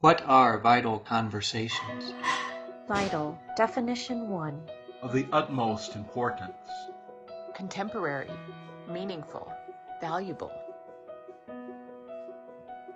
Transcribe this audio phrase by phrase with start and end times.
[0.00, 2.14] What are vital conversations?
[2.88, 4.70] Vital, definition 1.
[5.02, 6.56] Of the utmost importance.
[7.54, 8.30] Contemporary,
[8.88, 9.52] meaningful,
[10.00, 10.50] valuable.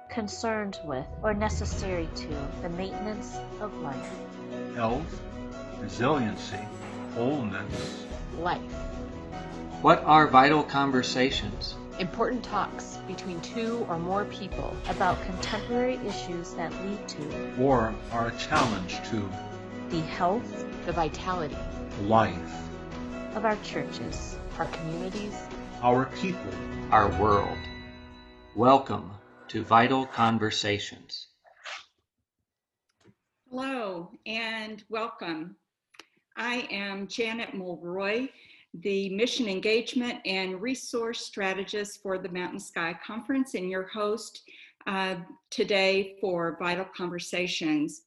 [0.08, 2.28] Concerned with or necessary to
[2.62, 4.10] the maintenance of life.
[4.74, 5.20] Health,
[5.80, 6.56] resiliency,
[7.14, 8.06] wholeness.
[8.38, 8.62] Life.
[9.82, 11.74] What are vital conversations?
[12.00, 18.26] Important talks between two or more people about contemporary issues that lead to or are
[18.26, 19.30] a challenge to
[19.90, 21.56] the health, the vitality,
[22.02, 22.68] life
[23.36, 25.36] of our churches, our communities,
[25.82, 26.50] our people,
[26.90, 27.58] our world.
[28.56, 29.12] Welcome
[29.48, 31.28] to Vital Conversations.
[33.48, 35.54] Hello and welcome.
[36.36, 38.30] I am Janet Mulroy,
[38.80, 44.42] the Mission Engagement and Resource Strategist for the Mountain Sky Conference and your host
[44.86, 45.16] uh,
[45.50, 48.02] today for Vital Conversations.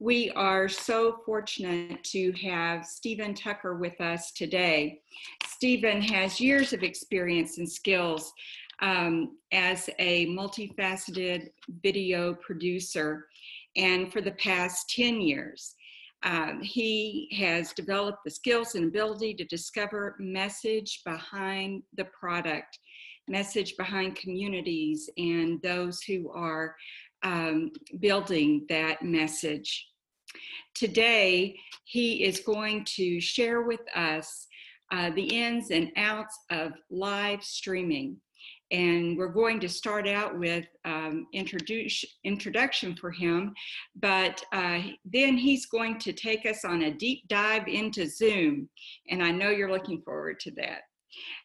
[0.00, 5.00] We are so fortunate to have Stephen Tucker with us today.
[5.46, 8.34] Stephen has years of experience and skills
[8.80, 11.50] um, as a multifaceted
[11.82, 13.28] video producer,
[13.76, 15.76] and for the past 10 years,
[16.24, 22.78] um, he has developed the skills and ability to discover message behind the product,
[23.28, 26.76] message behind communities and those who are
[27.24, 29.88] um, building that message.
[30.74, 34.46] Today, he is going to share with us
[34.92, 38.16] uh, the ins and outs of live streaming.
[38.72, 43.54] And we're going to start out with um, introduce, introduction for him,
[43.96, 48.68] but uh, then he's going to take us on a deep dive into Zoom.
[49.10, 50.80] And I know you're looking forward to that.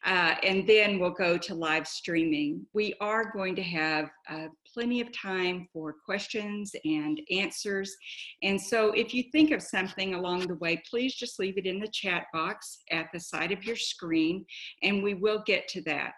[0.06, 2.66] Uh, and then we'll go to live streaming.
[2.74, 7.96] We are going to have uh, plenty of time for questions and answers.
[8.44, 11.80] And so if you think of something along the way, please just leave it in
[11.80, 14.46] the chat box at the side of your screen,
[14.84, 16.14] and we will get to that.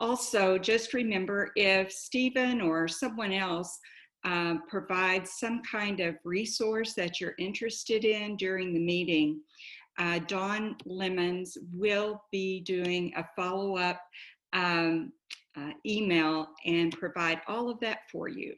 [0.00, 3.78] Also, just remember if Stephen or someone else
[4.24, 9.40] uh, provides some kind of resource that you're interested in during the meeting,
[9.98, 14.00] uh, Dawn Lemons will be doing a follow up
[14.54, 15.12] um,
[15.56, 18.54] uh, email and provide all of that for you.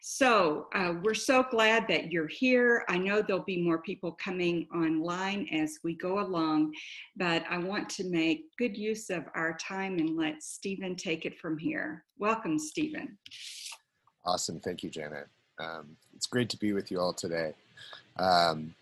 [0.00, 2.84] So uh, we're so glad that you're here.
[2.88, 6.72] I know there'll be more people coming online as we go along,
[7.16, 11.38] but I want to make good use of our time and let Stephen take it
[11.38, 12.04] from here.
[12.18, 13.16] Welcome, Stephen.
[14.24, 14.60] Awesome.
[14.60, 15.28] Thank you, Janet.
[15.58, 17.52] Um, it's great to be with you all today.
[18.18, 18.74] Um,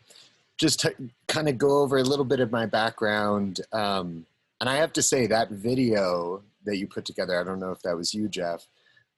[0.59, 0.95] just to
[1.27, 3.61] kind of go over a little bit of my background.
[3.73, 4.27] Um,
[4.61, 7.81] and I have to say, that video that you put together, I don't know if
[7.83, 8.67] that was you, Jeff,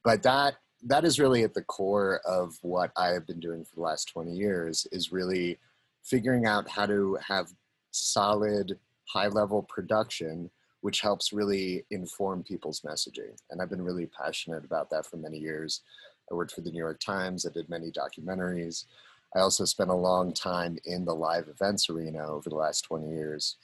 [0.04, 0.54] but that
[0.84, 4.06] that is really at the core of what I have been doing for the last
[4.06, 5.58] 20 years is really
[6.02, 7.52] figuring out how to have
[7.92, 8.78] solid
[9.08, 10.50] high level production
[10.80, 15.38] which helps really inform people's messaging and I've been really passionate about that for many
[15.38, 15.82] years.
[16.30, 18.86] I worked for the New York Times, I did many documentaries.
[19.34, 23.08] I also spent a long time in the live events arena over the last 20
[23.08, 23.56] years,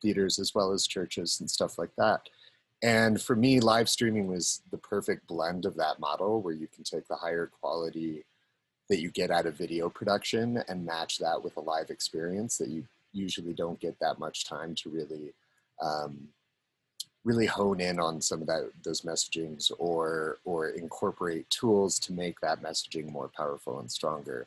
[0.00, 2.28] theaters as well as churches and stuff like that.
[2.82, 6.84] And for me, live streaming was the perfect blend of that model where you can
[6.84, 8.24] take the higher quality
[8.88, 12.68] that you get out of video production and match that with a live experience that
[12.68, 15.32] you usually don't get that much time to really
[15.82, 16.28] um,
[17.24, 22.38] really hone in on some of that those messagings or or incorporate tools to make
[22.40, 24.46] that messaging more powerful and stronger.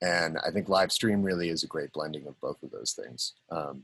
[0.00, 3.32] And i think live stream really is a great blending of both of those things.
[3.50, 3.82] Um,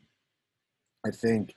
[1.05, 1.55] i think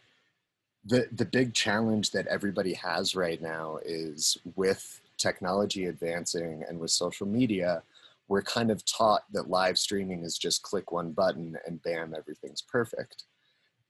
[0.85, 6.89] the the big challenge that everybody has right now is with technology advancing and with
[6.89, 7.83] social media
[8.31, 12.61] we're kind of taught that live streaming is just click one button and bam everything's
[12.61, 13.25] perfect.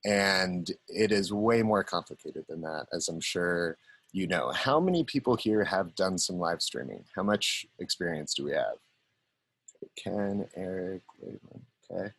[0.04, 3.78] And it is way more complicated than that as i'm sure
[4.14, 4.50] you know.
[4.50, 7.04] How many people here have done some live streaming?
[7.14, 8.78] How much experience do we have?
[9.96, 11.02] Ken eric
[11.90, 12.12] okay.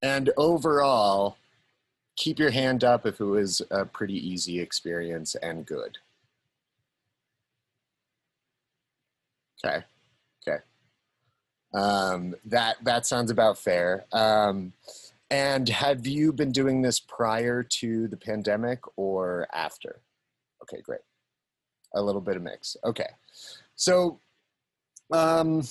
[0.00, 1.36] And overall
[2.20, 5.96] keep your hand up if it was a pretty easy experience and good.
[9.64, 9.82] Okay,
[10.46, 10.62] okay.
[11.72, 14.04] Um, that that sounds about fair.
[14.12, 14.74] Um,
[15.30, 20.02] and have you been doing this prior to the pandemic or after?
[20.62, 21.00] Okay, great.
[21.94, 22.76] A little bit of mix.
[22.84, 23.08] Okay,
[23.76, 24.20] so
[25.10, 25.62] um,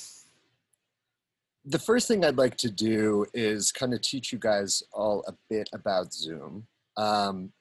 [1.65, 5.33] the first thing I'd like to do is kind of teach you guys all a
[5.49, 6.67] bit about Zoom.
[6.97, 7.51] Um,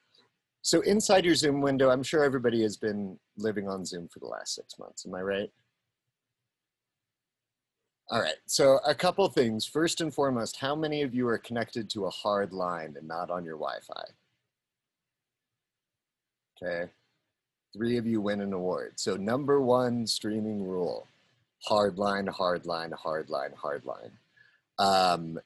[0.61, 4.27] so inside your Zoom window, I'm sure everybody has been living on Zoom for the
[4.27, 5.05] last six months.
[5.05, 5.51] Am I right?
[8.11, 8.35] All right.
[8.45, 9.65] So a couple things.
[9.65, 13.29] First and foremost, how many of you are connected to a hard line and not
[13.29, 14.03] on your Wi-Fi?
[16.61, 16.91] Okay.
[17.71, 18.93] Three of you win an award.
[18.95, 21.07] So number one streaming rule,
[21.65, 24.11] hard line, hard line, hard line, hard line.
[24.77, 25.39] Um,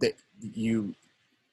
[0.00, 0.94] that you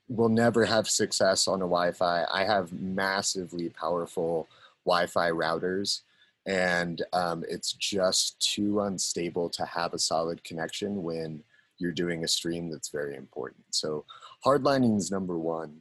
[0.07, 2.25] will never have success on a Wi-Fi.
[2.31, 4.47] I have massively powerful
[4.85, 6.01] Wi-Fi routers
[6.45, 11.43] and um, it's just too unstable to have a solid connection when
[11.77, 13.63] you're doing a stream that's very important.
[13.71, 14.05] So
[14.45, 15.79] hardlining is number one.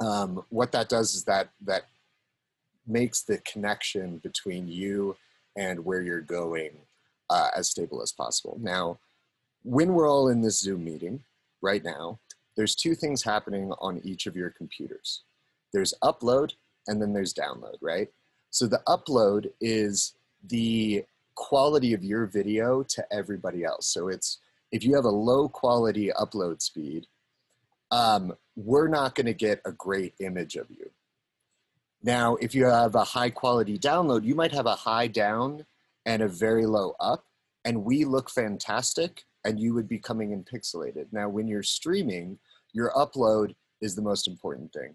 [0.00, 1.84] Um, what that does is that that
[2.86, 5.16] makes the connection between you
[5.56, 6.70] and where you're going
[7.30, 8.58] uh, as stable as possible.
[8.60, 8.98] Now,
[9.62, 11.20] when we're all in this Zoom meeting
[11.62, 12.18] right now,
[12.56, 15.22] there's two things happening on each of your computers.
[15.72, 16.52] There's upload
[16.86, 18.08] and then there's download, right?
[18.50, 20.14] So the upload is
[20.44, 21.04] the
[21.34, 23.86] quality of your video to everybody else.
[23.86, 24.38] So it's
[24.70, 27.06] if you have a low quality upload speed,
[27.90, 30.90] um, we're not going to get a great image of you.
[32.04, 35.64] Now, if you have a high quality download, you might have a high down
[36.04, 37.24] and a very low up,
[37.64, 41.06] and we look fantastic, and you would be coming in pixelated.
[41.12, 42.38] Now, when you're streaming,
[42.74, 44.94] your upload is the most important thing.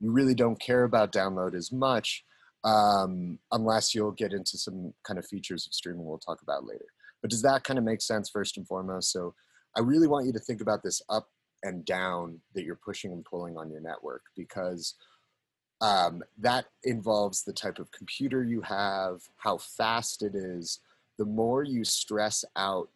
[0.00, 2.24] You really don't care about download as much
[2.62, 6.84] um, unless you'll get into some kind of features of streaming we'll talk about later.
[7.22, 9.12] But does that kind of make sense first and foremost?
[9.12, 9.34] So
[9.78, 11.28] I really want you to think about this up
[11.62, 14.94] and down that you're pushing and pulling on your network because
[15.80, 20.80] um, that involves the type of computer you have, how fast it is.
[21.18, 22.88] The more you stress out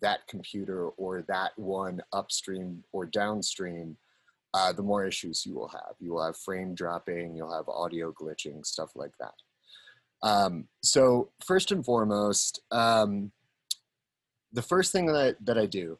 [0.00, 3.96] that computer or that one upstream or downstream,
[4.54, 5.94] uh, the more issues you will have.
[5.98, 9.34] You will have frame dropping, you'll have audio glitching, stuff like that.
[10.22, 13.32] Um, so first and foremost, um,
[14.52, 15.98] the first thing that, that I do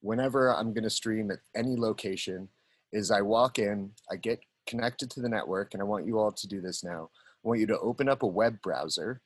[0.00, 2.48] whenever I'm going to stream at any location
[2.92, 6.32] is I walk in, I get connected to the network, and I want you all
[6.32, 7.10] to do this now.
[7.44, 9.20] I want you to open up a web browser,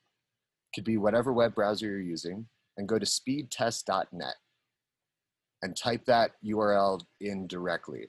[0.74, 2.46] could be whatever web browser you're using,
[2.76, 4.34] and go to speedtest.net
[5.62, 8.08] and type that URL in directly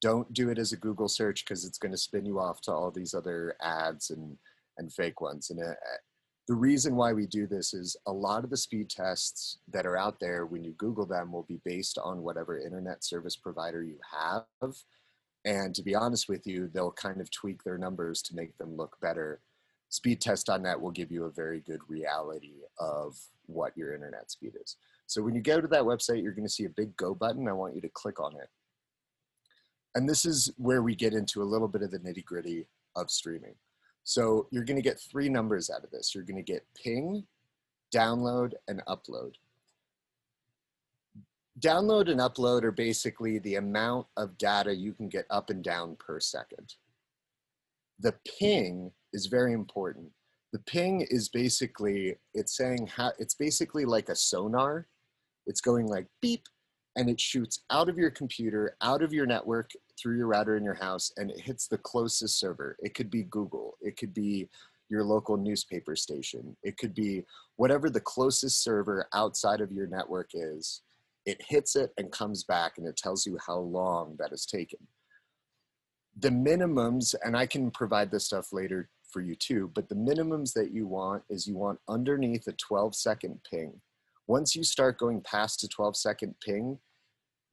[0.00, 2.72] don't do it as a Google search because it's going to spin you off to
[2.72, 4.36] all these other ads and,
[4.78, 5.50] and fake ones.
[5.50, 5.74] And uh,
[6.48, 9.96] the reason why we do this is a lot of the speed tests that are
[9.96, 13.98] out there, when you Google them, will be based on whatever internet service provider you
[14.10, 14.74] have.
[15.44, 18.76] And to be honest with you, they'll kind of tweak their numbers to make them
[18.76, 19.40] look better.
[19.90, 24.76] Speedtest.net will give you a very good reality of what your internet speed is.
[25.06, 27.48] So when you go to that website, you're going to see a big go button.
[27.48, 28.48] I want you to click on it
[29.94, 32.66] and this is where we get into a little bit of the nitty gritty
[32.96, 33.54] of streaming.
[34.04, 36.14] So you're going to get three numbers out of this.
[36.14, 37.24] You're going to get ping,
[37.94, 39.34] download, and upload.
[41.60, 45.94] Download and upload are basically the amount of data you can get up and down
[45.96, 46.74] per second.
[47.98, 50.10] The ping is very important.
[50.52, 54.86] The ping is basically, it's saying how, it's basically like a sonar.
[55.46, 56.46] It's going like beep,
[56.96, 59.70] and it shoots out of your computer, out of your network,
[60.00, 62.76] through your router in your house, and it hits the closest server.
[62.80, 64.48] It could be Google, it could be
[64.88, 67.24] your local newspaper station, it could be
[67.56, 70.82] whatever the closest server outside of your network is.
[71.30, 74.80] It hits it and comes back, and it tells you how long that has taken.
[76.18, 80.52] The minimums, and I can provide this stuff later for you too, but the minimums
[80.54, 83.80] that you want is you want underneath a 12 second ping
[84.30, 86.78] once you start going past a 12 second ping,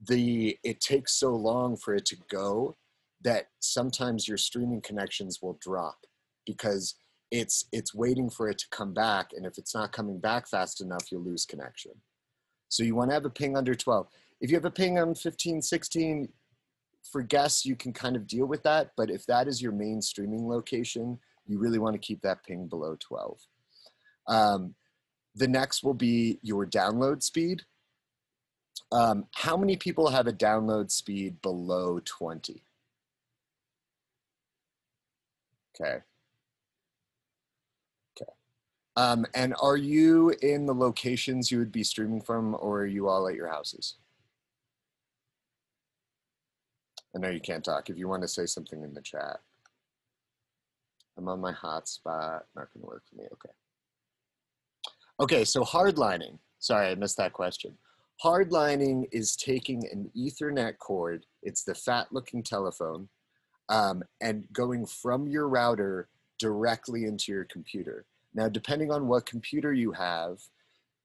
[0.07, 2.77] the it takes so long for it to go
[3.24, 5.98] that sometimes your streaming connections will drop
[6.46, 6.93] because
[7.31, 10.79] it's it's waiting for it to come back and if it's not coming back fast
[10.79, 11.93] enough you'll lose connection
[12.69, 14.07] so you want to have a ping under 12
[14.41, 16.29] if you have a ping on 15 16
[17.12, 20.01] for guests you can kind of deal with that but if that is your main
[20.01, 23.39] streaming location you really want to keep that ping below 12
[24.27, 24.75] um,
[25.38, 27.62] the next will be your download speed.
[28.91, 32.63] Um, how many people have a download speed below 20?
[35.79, 35.89] Okay.
[35.89, 36.00] Okay.
[38.98, 43.08] Um, and are you in the locations you would be streaming from or are you
[43.08, 43.98] all at your houses?
[47.16, 47.92] I know you can't talk.
[47.92, 49.38] If you want to say something in the chat.
[51.16, 52.42] I'm on my hotspot.
[52.56, 53.25] Not going to work for me.
[53.34, 53.54] Okay.
[55.20, 56.39] Okay, so hardlining.
[56.58, 57.77] Sorry, I missed that question.
[58.24, 63.10] Hardlining is taking an Ethernet cord, it's the fat looking telephone,
[63.70, 68.06] um, and going from your router directly into your computer.
[68.38, 70.38] Now, depending on what computer you have,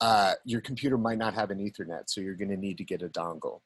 [0.02, 3.00] uh, your computer might not have an Ethernet, so you're going to need to get
[3.00, 3.62] a dongle.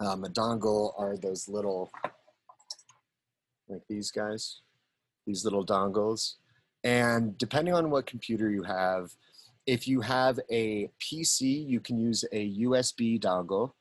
[0.00, 1.92] Um, a dongle are those little,
[3.68, 4.62] like these guys,
[5.26, 6.36] these little dongles.
[6.82, 9.10] And depending on what computer you have,
[9.66, 13.72] if you have a PC, you can use a USB dongle.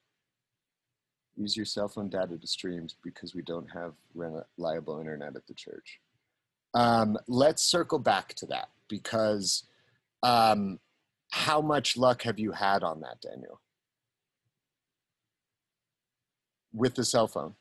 [1.37, 5.53] Use your cell phone data to stream because we don't have reliable internet at the
[5.53, 6.01] church.
[6.73, 9.63] Um, let's circle back to that because
[10.23, 10.79] um,
[11.31, 13.61] how much luck have you had on that, Daniel?
[16.73, 17.55] With the cell phone.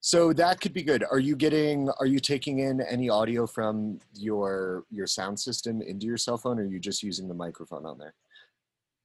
[0.00, 1.04] So that could be good.
[1.08, 6.06] Are you getting are you taking in any audio from your your sound system into
[6.06, 8.12] your cell phone or are you just using the microphone on there?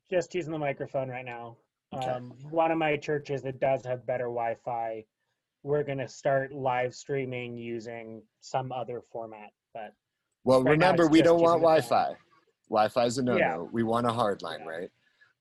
[0.10, 1.58] Just using the microphone right now.
[1.94, 2.08] Okay.
[2.08, 5.06] Um, one of my churches that does have better Wi-Fi,
[5.64, 9.52] we're gonna start live streaming using some other format.
[9.74, 9.94] But
[10.44, 11.90] Well, Right remember we don't want using the phone.
[11.90, 12.16] Wi-Fi.
[12.70, 13.38] Wi-Fi is a no-no.
[13.38, 13.58] Yeah.
[13.58, 14.68] We want a hard line, Yeah.
[14.70, 14.92] right?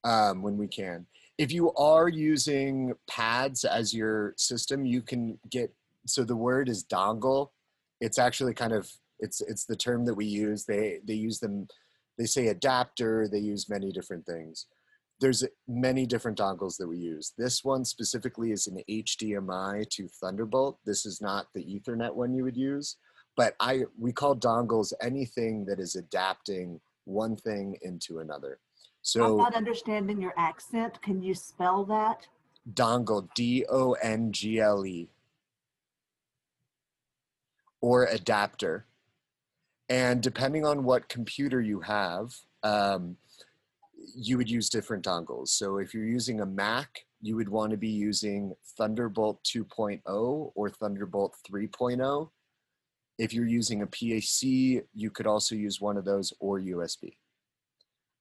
[0.04, 1.06] Um, when we can.
[1.38, 5.74] If you are using pads as your system, you can get.
[6.06, 7.50] So the word is dongle.
[8.00, 10.64] It's actually kind of it's it's the term that we use.
[10.64, 11.66] They they use them.
[12.18, 13.28] They say adapter.
[13.28, 14.66] They use many different things.
[15.18, 17.32] There's many different dongles that we use.
[17.38, 20.78] This one specifically is an HDMI to Thunderbolt.
[20.84, 22.96] This is not the Ethernet one you would use
[23.36, 28.58] but I we call dongles anything that is adapting one thing into another.
[29.02, 31.00] So I'm not understanding your accent.
[31.02, 32.26] Can you spell that?
[32.72, 35.08] dongle, D O N G L E,
[37.80, 38.86] or adapter.
[39.88, 43.18] And depending on what computer you have, um,
[44.14, 45.48] you would use different dongles.
[45.48, 50.70] So if you're using a Mac, you would want to be using Thunderbolt 2.0 or
[50.70, 52.30] Thunderbolt 3.0.
[53.18, 57.16] If you're using a PAC, you could also use one of those or USB.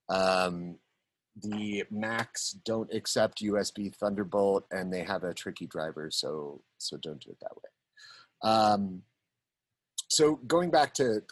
[0.08, 0.78] Um,
[1.42, 7.20] the Macs don't accept USB Thunderbolt, and they have a tricky driver, so so don't
[7.20, 8.50] do it that way.
[8.50, 9.02] Um,
[10.08, 11.22] so going back to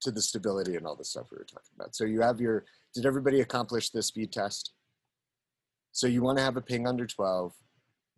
[0.00, 1.94] to the stability and all the stuff we were talking about.
[1.94, 2.64] So you have your.
[2.94, 4.72] Did everybody accomplish the speed test?
[5.92, 7.52] So you want to have a ping under 12.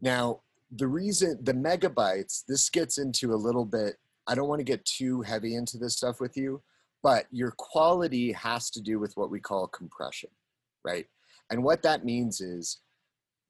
[0.01, 2.45] Now the reason the megabytes.
[2.47, 3.97] This gets into a little bit.
[4.27, 6.63] I don't want to get too heavy into this stuff with you,
[7.03, 10.31] but your quality has to do with what we call compression,
[10.85, 11.07] right?
[11.51, 12.81] And what that means is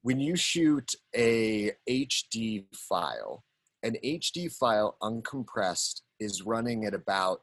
[0.01, 3.43] when you shoot a HD file,
[3.83, 7.41] an HD file uncompressed is running at about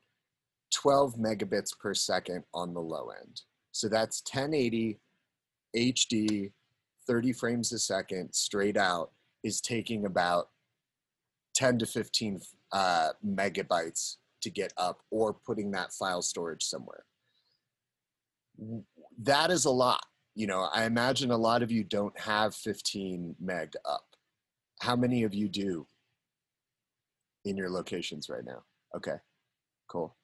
[0.74, 3.42] 12 megabits per second on the low end.
[3.72, 4.98] So that's 1080
[5.76, 6.52] HD,
[7.06, 9.10] 30 frames a second, straight out,
[9.44, 10.48] is taking about
[11.54, 12.40] 10 to 15
[12.72, 17.04] uh, megabytes to get up or putting that file storage somewhere.
[19.22, 20.04] That is a lot.
[20.34, 24.04] You know, I imagine a lot of you don't have 15 meg up.
[24.80, 25.86] How many of you do
[27.44, 28.62] in your locations right now?
[28.96, 29.16] Okay,
[29.88, 30.17] cool.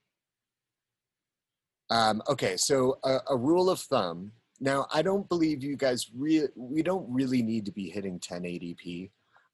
[1.90, 4.32] Um, okay, so a, a rule of thumb.
[4.60, 9.10] Now, I don't believe you guys we don't really need to be hitting 1080p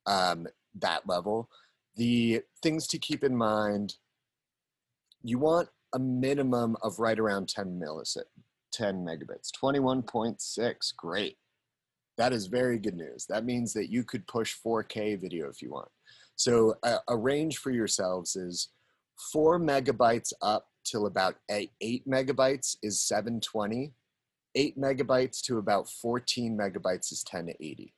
[0.07, 0.47] um,
[0.79, 1.49] that level.
[1.97, 3.97] The things to keep in mind,
[5.23, 8.25] you want a minimum of right around 10 millisecond,
[8.73, 9.51] 10 megabits.
[9.63, 11.37] 21.6, great.
[12.17, 13.27] That is very good news.
[13.29, 15.89] That means that you could push 4K video if you want.
[16.37, 18.69] So a, a range for yourselves is
[19.33, 23.93] four megabytes up till about eight, eight megabytes is 720.
[24.57, 27.95] Eight megabytes to about 14 megabytes is 1080.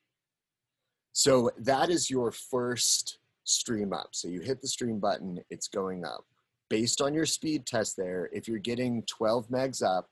[1.12, 4.08] So that is your first stream up.
[4.12, 6.24] So you hit the stream button, it's going up.
[6.68, 10.08] Based on your speed test there, if you're getting 12 megs up,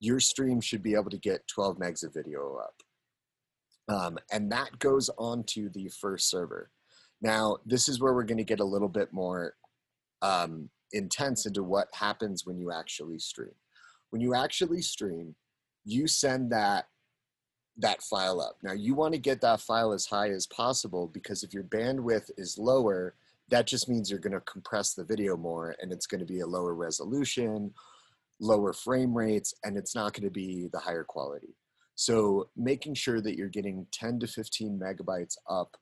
[0.00, 2.74] your stream should be able to get 12 megs of video up.
[3.88, 6.70] Um, and that goes on to the first server.
[7.20, 9.54] Now, this is where we're going to get a little bit more
[10.22, 13.54] um, intense into what happens when you actually stream.
[14.10, 15.34] When you actually stream,
[15.84, 16.86] you send that
[17.78, 18.56] that file up.
[18.62, 22.30] Now, you want to get that file as high as possible because if your bandwidth
[22.36, 23.14] is lower,
[23.48, 26.40] that just means you're going to compress the video more and it's going to be
[26.40, 27.72] a lower resolution,
[28.40, 31.56] lower frame rates, and it's not going to be the higher quality.
[31.94, 35.76] So making sure that you're getting 10 to 15 megabytes up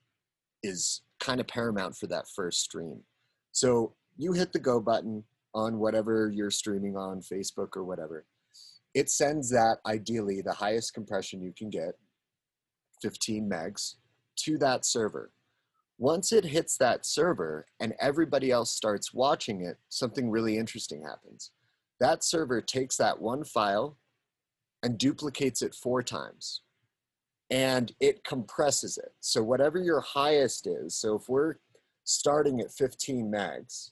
[0.63, 3.01] is kind of paramount for that first stream.
[3.51, 8.25] So you hit the go button on whatever you're streaming on, Facebook or whatever.
[8.93, 11.95] It sends that ideally the highest compression you can get,
[13.01, 13.95] 15 megs,
[14.37, 15.31] to that server.
[15.97, 21.51] Once it hits that server and everybody else starts watching it, something really interesting happens.
[21.99, 23.97] That server takes that one file
[24.81, 26.61] and duplicates it four times.
[27.51, 29.13] And it compresses it.
[29.19, 31.55] So whatever your highest is, so if we're
[32.03, 33.91] starting at 15 megs,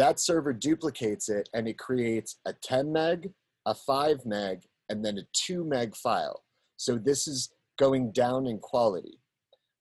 [0.00, 3.30] that server duplicates it and it creates a 10 meg,
[3.66, 6.42] a 5 meg, and then a 2 meg file.
[6.78, 9.18] So this is going down in quality.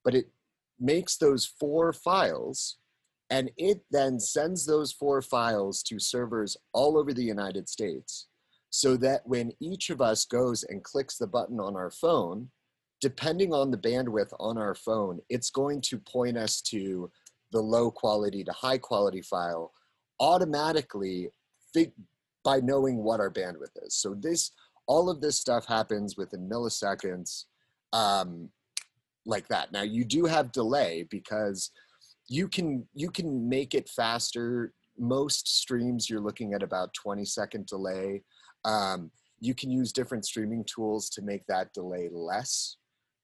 [0.04, 0.30] But it
[0.78, 2.80] makes those four files
[3.30, 8.28] and it then sends those four files to servers all over the United States
[8.72, 12.50] so that when each of us goes and clicks the button on our phone,
[13.00, 17.10] depending on the bandwidth on our phone, it's going to point us to
[17.54, 19.72] the low quality to high quality file
[20.20, 21.30] automatically
[22.44, 23.96] by knowing what our bandwidth is.
[23.96, 24.52] So this,
[24.88, 27.46] all of this stuff happens within milliseconds
[27.94, 28.50] um,
[29.26, 29.72] like that.
[29.72, 31.72] Now you do have delay because
[32.28, 34.74] you can you can make it faster.
[34.98, 38.24] Most streams you're looking at about 20 second delay.
[38.66, 42.78] Um, you can use different streaming tools to make that delay less,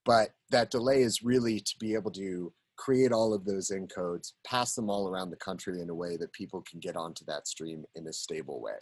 [0.05, 4.75] but that delay is really to be able to create all of those encodes, pass
[4.75, 7.86] them all around the country in a way that people can get onto that stream
[7.96, 8.77] in a stable way.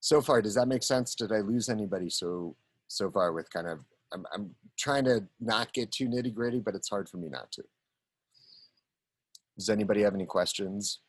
[0.00, 1.14] So far, does that make sense?
[1.14, 2.56] Did I lose anybody so
[2.88, 3.80] so far with kind of
[4.12, 7.52] I'm, I'm trying to not get too nitty gritty, but it's hard for me not
[7.52, 7.62] to.
[9.58, 11.00] Does anybody have any questions?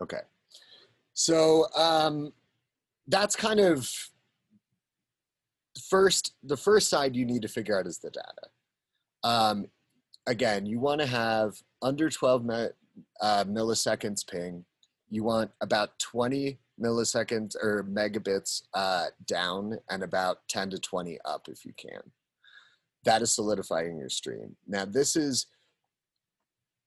[0.00, 0.20] Okay.
[1.14, 2.32] So um,
[3.06, 3.88] that's kind of
[5.88, 8.48] first, the first side you need to figure out is the data.
[9.24, 9.66] Um,
[10.26, 12.66] again, you want to have under 12 me,
[13.20, 14.64] uh, milliseconds ping.
[15.10, 21.48] You want about 20 milliseconds or megabits uh, down and about 10 to 20 up
[21.48, 22.00] if you can.
[23.04, 24.56] That is solidifying your stream.
[24.66, 25.46] Now, this is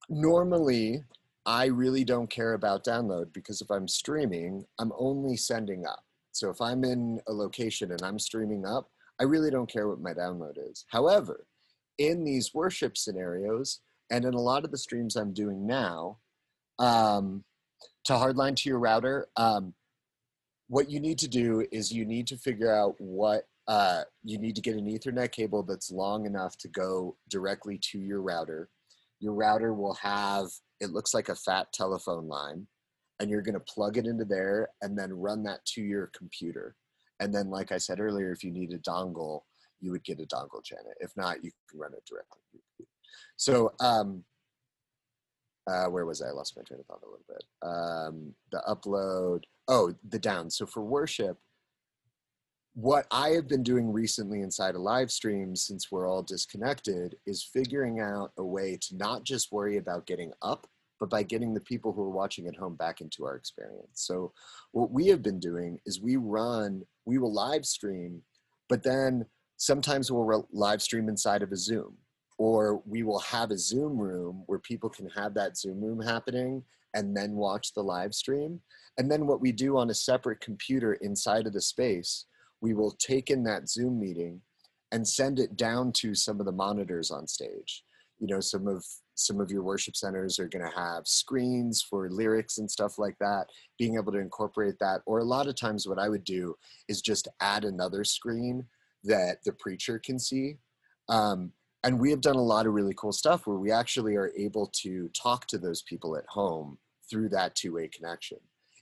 [0.09, 1.03] normally
[1.45, 6.03] I really don't care about download because if I'm streaming, I'm only sending up.
[6.35, 8.89] So if I'm in a location and I'm streaming up,
[9.21, 10.85] I really don't care what my download is.
[10.89, 11.47] However,
[11.97, 13.79] in these worship scenarios,
[14.11, 16.17] and in a lot of the streams I'm doing now,
[16.77, 17.45] um,
[18.03, 19.73] to hardline to your router, um,
[20.67, 24.55] what you need to do is you need to figure out what uh, you need
[24.55, 28.69] to get an Ethernet cable that's long enough to go directly to your router.
[29.21, 30.47] Your router will have,
[30.81, 32.67] it looks like a fat telephone line,
[33.19, 36.75] and you're going to plug it into there and then run that to your computer.
[37.19, 39.41] And then, like I said earlier, if you need a dongle,
[39.79, 40.97] you would get a dongle, Janet.
[40.99, 42.39] If not, you can run it directly.
[43.37, 44.23] So, um,
[45.67, 46.27] uh, where was I?
[46.27, 47.43] I lost my train of thought a little bit.
[47.63, 50.49] Um, the upload, oh, the down.
[50.49, 51.37] So for worship,
[52.75, 57.49] what I have been doing recently inside a live stream since we're all disconnected is
[57.51, 60.67] figuring out a way to not just worry about getting up,
[60.99, 63.89] but by getting the people who are watching at home back into our experience.
[63.93, 64.31] So
[64.71, 68.21] what we have been doing is we run, we will live stream,
[68.69, 69.25] but then
[69.57, 71.97] sometimes we'll live stream inside of a Zoom
[72.37, 76.63] or we will have a Zoom room where people can have that Zoom room happening
[76.93, 78.59] and then watch the live stream.
[78.97, 82.25] And then what we do on a separate computer inside of the space,
[82.61, 84.41] we will take in that Zoom meeting
[84.91, 87.83] and send it down to some of the monitors on stage.
[88.19, 92.09] You know, some of some of your worship centers are going to have screens for
[92.09, 93.47] lyrics and stuff like that
[93.79, 96.55] being able to incorporate that or a lot of times what i would do
[96.87, 98.65] is just add another screen
[99.03, 100.57] that the preacher can see
[101.09, 101.51] um,
[101.85, 104.67] and we have done a lot of really cool stuff where we actually are able
[104.81, 108.39] to talk to those people at home through that two-way connection.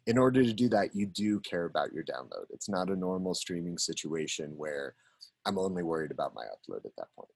[0.08, 2.46] In order to do that you do care about your download.
[2.50, 4.96] It's not a normal streaming situation where
[5.46, 7.30] i'm only worried about my upload at that point.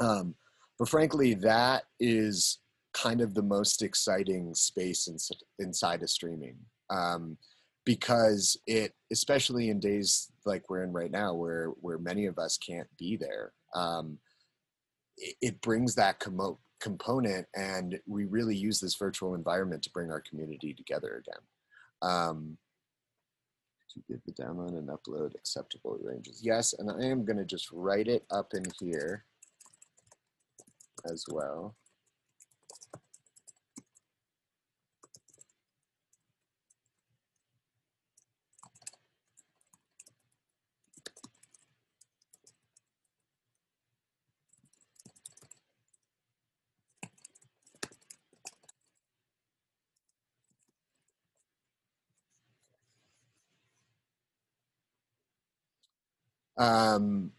[0.00, 0.34] Um,
[0.78, 2.58] but frankly that is
[2.94, 5.16] kind of the most exciting space in,
[5.64, 6.56] inside of streaming
[6.90, 7.36] um,
[7.84, 12.58] because it especially in days like we're in right now where where many of us
[12.58, 14.18] can't be there um,
[15.16, 20.20] it brings that com- component and we really use this virtual environment to bring our
[20.20, 22.56] community together again um,
[23.92, 26.40] to give the download and upload acceptable ranges.
[26.42, 29.24] Yes and i am going to just write it up in here
[31.04, 31.76] as well.
[56.56, 57.32] Um,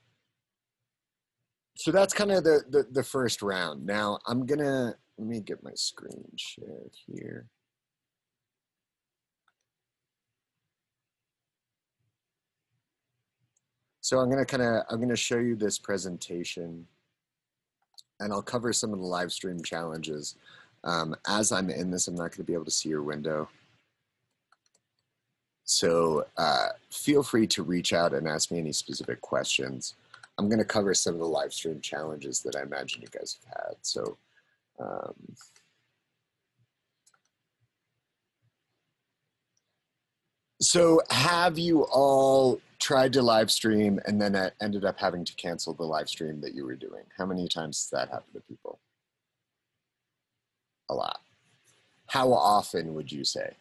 [1.80, 3.86] so that's kind of the, the, the first round.
[3.86, 7.48] Now I'm gonna let me get my screen shared here.
[14.02, 16.86] So I'm gonna kind of I'm gonna show you this presentation,
[18.20, 20.36] and I'll cover some of the live stream challenges.
[20.84, 23.48] Um, as I'm in this, I'm not gonna be able to see your window.
[25.64, 29.94] So uh, feel free to reach out and ask me any specific questions.
[30.40, 33.38] I'm going to cover some of the live stream challenges that I imagine you guys
[33.44, 33.76] have had.
[33.82, 34.18] So
[34.80, 35.14] um,
[40.62, 45.74] so have you all tried to live stream and then ended up having to cancel
[45.74, 47.04] the live stream that you were doing?
[47.18, 48.80] How many times does that happen to people?
[50.90, 51.20] A lot.
[52.08, 53.58] How often would you say?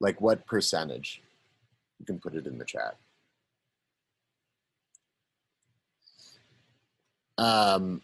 [0.00, 1.20] Like what percentage?
[2.02, 2.96] You can put it in the chat.
[7.38, 8.02] Um,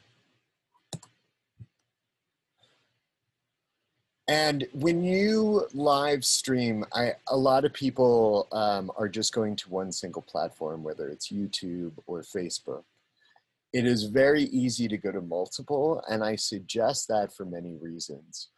[4.29, 9.69] and when you live stream, I, a lot of people um, are just going to
[9.69, 12.85] one single platform, whether it's YouTube or Facebook.
[13.73, 18.51] It is very easy to go to multiple, and I suggest that for many reasons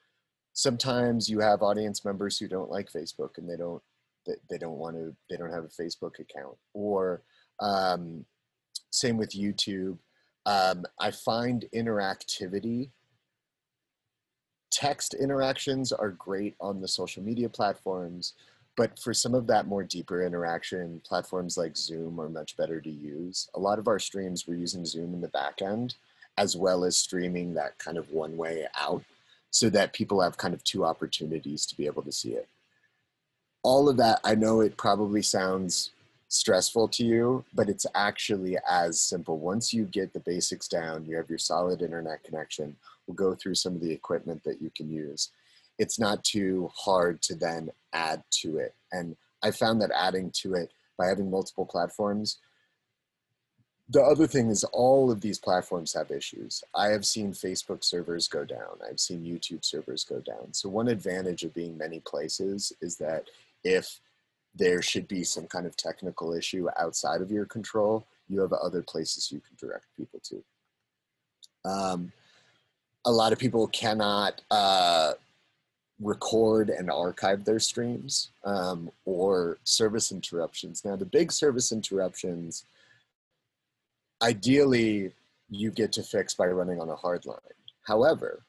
[0.52, 3.82] sometimes you have audience members who don't like Facebook and they don't
[4.48, 7.22] they, don't want to they don't have a Facebook account or
[7.60, 8.24] um,
[8.90, 9.98] same with YouTube.
[10.46, 12.90] Um, I find interactivity
[14.70, 18.34] text interactions are great on the social media platforms,
[18.76, 22.90] but for some of that more deeper interaction, platforms like Zoom are much better to
[22.90, 23.48] use.
[23.54, 25.96] A lot of our streams, we're using Zoom in the back end,
[26.38, 29.02] as well as streaming that kind of one way out
[29.50, 32.48] so that people have kind of two opportunities to be able to see it.
[33.62, 35.90] All of that, I know it probably sounds
[36.28, 39.38] stressful to you, but it's actually as simple.
[39.38, 43.56] Once you get the basics down, you have your solid internet connection, we'll go through
[43.56, 45.30] some of the equipment that you can use.
[45.78, 48.74] It's not too hard to then add to it.
[48.92, 52.38] And I found that adding to it by having multiple platforms
[53.90, 56.62] the other thing is all of these platforms have issues.
[56.76, 58.78] I have seen Facebook servers go down.
[58.88, 60.52] I've seen YouTube servers go down.
[60.52, 63.24] So one advantage of being many places is that
[63.64, 64.00] if
[64.54, 68.82] there should be some kind of technical issue outside of your control, you have other
[68.82, 70.42] places you can direct people to.
[71.64, 72.12] Um,
[73.04, 75.12] a lot of people cannot uh,
[76.00, 80.84] record and archive their streams um, or service interruptions.
[80.84, 82.64] Now, the big service interruptions
[84.22, 85.12] ideally
[85.50, 87.38] you get to fix by running on a hard line.
[87.86, 88.42] However,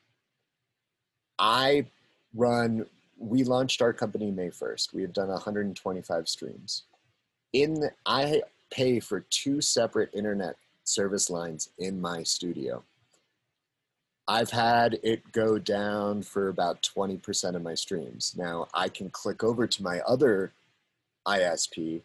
[1.40, 1.86] I
[2.36, 2.86] run,
[3.22, 4.94] we launched our company May 1st.
[4.94, 6.84] We have done 125 streams.
[7.54, 12.84] In I pay for two separate internet service lines in my studio.
[14.28, 18.34] I've had it go down for about 20% of my streams.
[18.38, 20.54] Now I can click over to my other
[21.28, 22.02] ISP,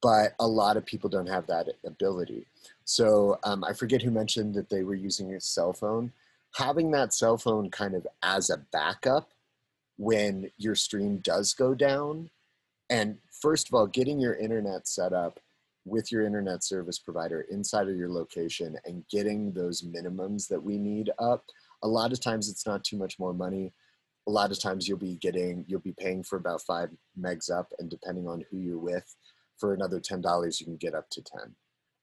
[0.00, 2.46] but a lot of people don't have that ability.
[2.84, 6.12] So um, I forget who mentioned that they were using a cell phone.
[6.56, 9.30] Having that cell phone kind of as a backup
[10.00, 12.30] when your stream does go down,
[12.88, 15.38] and first of all, getting your internet set up
[15.84, 20.78] with your internet service provider inside of your location and getting those minimums that we
[20.78, 21.44] need up.
[21.82, 23.74] A lot of times it's not too much more money.
[24.26, 26.88] A lot of times you'll be getting, you'll be paying for about five
[27.20, 29.14] megs up, and depending on who you're with,
[29.58, 31.54] for another $10, you can get up to 10.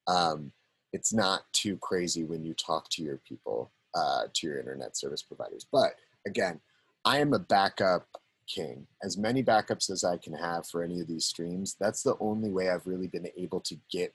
[0.06, 0.52] Um,
[0.94, 5.24] it's not too crazy when you talk to your people, uh, to your internet service
[5.24, 5.66] providers.
[5.72, 5.96] But
[6.28, 6.62] again,
[7.08, 8.06] I am a backup
[8.48, 8.86] king.
[9.02, 12.50] As many backups as I can have for any of these streams, that's the only
[12.50, 14.14] way I've really been able to get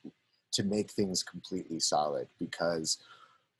[0.52, 2.98] to make things completely solid because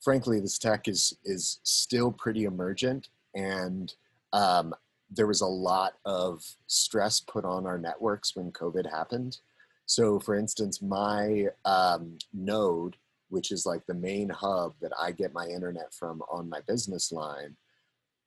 [0.01, 3.95] frankly, this tech is is still pretty emergent and
[4.33, 4.75] um,
[5.09, 9.39] there was a lot of stress put on our networks when COVID happened.
[9.87, 12.97] So, for instance, my um, node
[13.33, 17.11] which is like the main hub that I get my internet from on my business
[17.11, 17.55] line,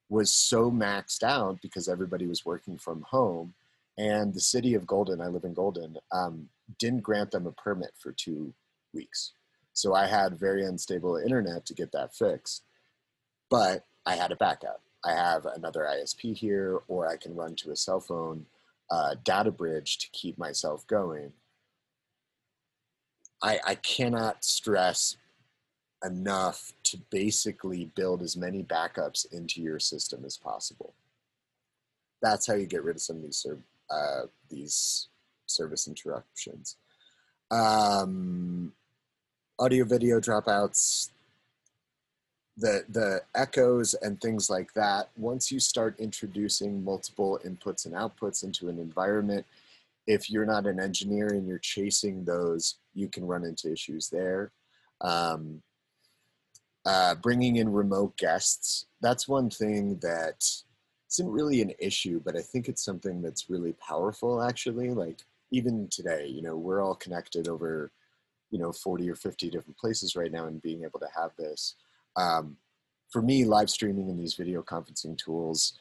[0.09, 3.55] was so maxed out because everybody was working from home.
[3.99, 7.93] And the city of Golden, I live in Golden, um, didn't grant them a permit
[7.99, 8.53] for two
[8.93, 9.33] weeks.
[9.73, 12.63] So I had very unstable internet to get that fixed.
[13.51, 14.81] But I had a backup.
[15.05, 18.47] I have another ISP here, or I can run to a cell phone
[18.91, 21.33] uh, data bridge to keep myself going.
[23.43, 25.17] I, I cannot stress
[26.05, 30.95] enough to basically build as many backups into your system as possible.
[32.23, 33.47] That's how you get rid of some of these
[33.91, 35.09] uh, these
[35.47, 36.77] service interruptions.
[37.51, 38.73] Um,
[39.59, 41.11] audio video dropouts,
[42.57, 45.11] the the echoes and things like that.
[45.17, 49.47] Once you start introducing multiple inputs and outputs into an environment,
[50.07, 54.51] if you're not an engineer and you're chasing those, you can run into issues there.
[55.01, 55.63] Um,
[56.87, 60.49] uh, bringing in remote guests, that's one thing that
[61.11, 64.91] isn't really an issue, but I think it's something that's really powerful actually.
[64.91, 65.19] Like
[65.51, 67.91] even today, you know, we're all connected over,
[68.51, 71.75] you know, 40 or 50 different places right now and being able to have this.
[72.15, 72.57] Um,
[73.11, 75.79] for me, live streaming and these video conferencing tools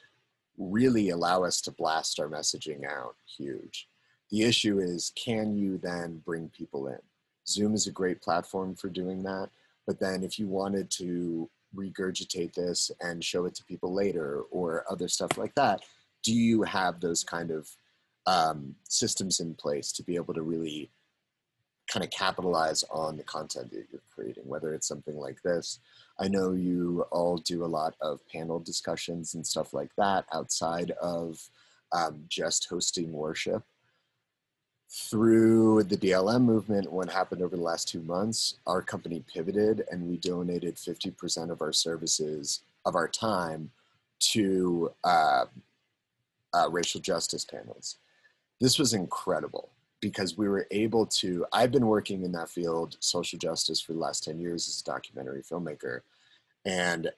[0.58, 3.88] really allow us to blast our messaging out huge.
[4.32, 7.00] The issue is, can you then bring people in?
[7.48, 9.50] Zoom is a great platform for doing that.
[9.88, 14.86] But then if you wanted to regurgitate this and show it to people later or
[14.90, 15.82] other stuff like that,
[16.24, 17.70] do you have those kind of
[18.28, 20.90] um, systems in place to be able to really
[21.92, 25.80] kind of capitalize on the content that you're creating, whether it's something like this.
[26.20, 30.92] I know you all do a lot of panel discussions and stuff like that outside
[31.02, 31.40] of
[31.92, 33.64] um, just hosting worship
[34.96, 40.08] through the BLM movement, what happened over the last two months, our company pivoted and
[40.08, 43.72] we donated 50% of our services, of our time,
[44.20, 45.46] to uh,
[46.54, 47.98] uh, racial justice panels.
[48.62, 51.46] This was incredible because we were able to.
[51.52, 54.86] I've been working in that field, social justice, for the last 10 years as a
[54.86, 56.02] documentary filmmaker.
[56.64, 57.12] And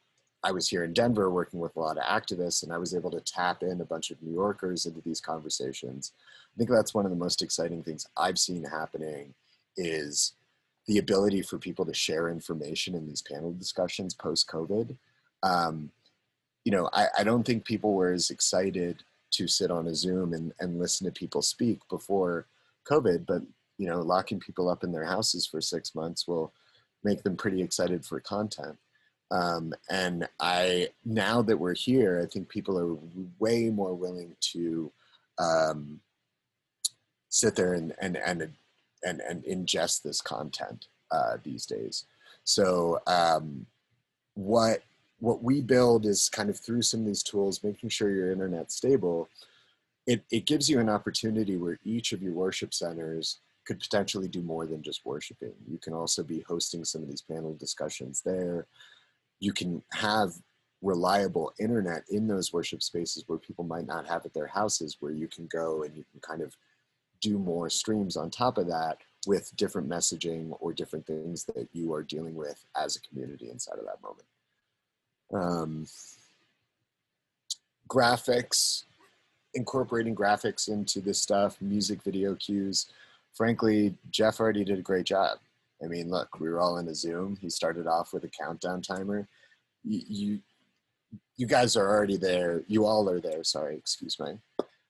[0.44, 3.12] I was here in Denver working with a lot of activists, and I was able
[3.12, 6.14] to tap in a bunch of New Yorkers into these conversations.
[6.56, 9.34] I think that's one of the most exciting things I've seen happening
[9.76, 10.34] is
[10.88, 14.96] the ability for people to share information in these panel discussions post COVID.
[15.44, 15.92] Um,
[16.64, 20.34] you know, I, I don't think people were as excited to sit on a Zoom
[20.34, 22.48] and, and listen to people speak before
[22.90, 23.42] COVID, but
[23.78, 26.54] you know, locking people up in their houses for six months will
[27.04, 28.78] make them pretty excited for content.
[29.30, 32.98] Um, and I now that we're here, I think people are
[33.40, 34.92] way more willing to
[35.38, 36.00] um,
[37.30, 38.54] sit there and and and
[39.04, 42.06] and, and ingest this content uh, these days.
[42.44, 43.66] So um,
[44.36, 44.84] what
[45.20, 48.76] what we build is kind of through some of these tools, making sure your internet's
[48.76, 49.30] stable.
[50.06, 54.42] It it gives you an opportunity where each of your worship centers could potentially do
[54.42, 55.52] more than just worshiping.
[55.70, 58.66] You can also be hosting some of these panel discussions there
[59.40, 60.34] you can have
[60.82, 65.12] reliable internet in those worship spaces where people might not have at their houses where
[65.12, 66.56] you can go and you can kind of
[67.20, 71.94] do more streams on top of that with different messaging or different things that you
[71.94, 74.28] are dealing with as a community inside of that moment.
[75.34, 75.88] Um,
[77.90, 78.84] graphics
[79.54, 82.88] incorporating graphics into this stuff music video cues.
[83.34, 85.40] Frankly jeff already did a great job
[85.84, 87.38] I mean, look, we were all in a Zoom.
[87.40, 89.28] He started off with a countdown timer.
[89.84, 90.40] You, you,
[91.36, 92.64] you guys are already there.
[92.68, 93.44] You all are there.
[93.44, 94.40] Sorry, excuse me.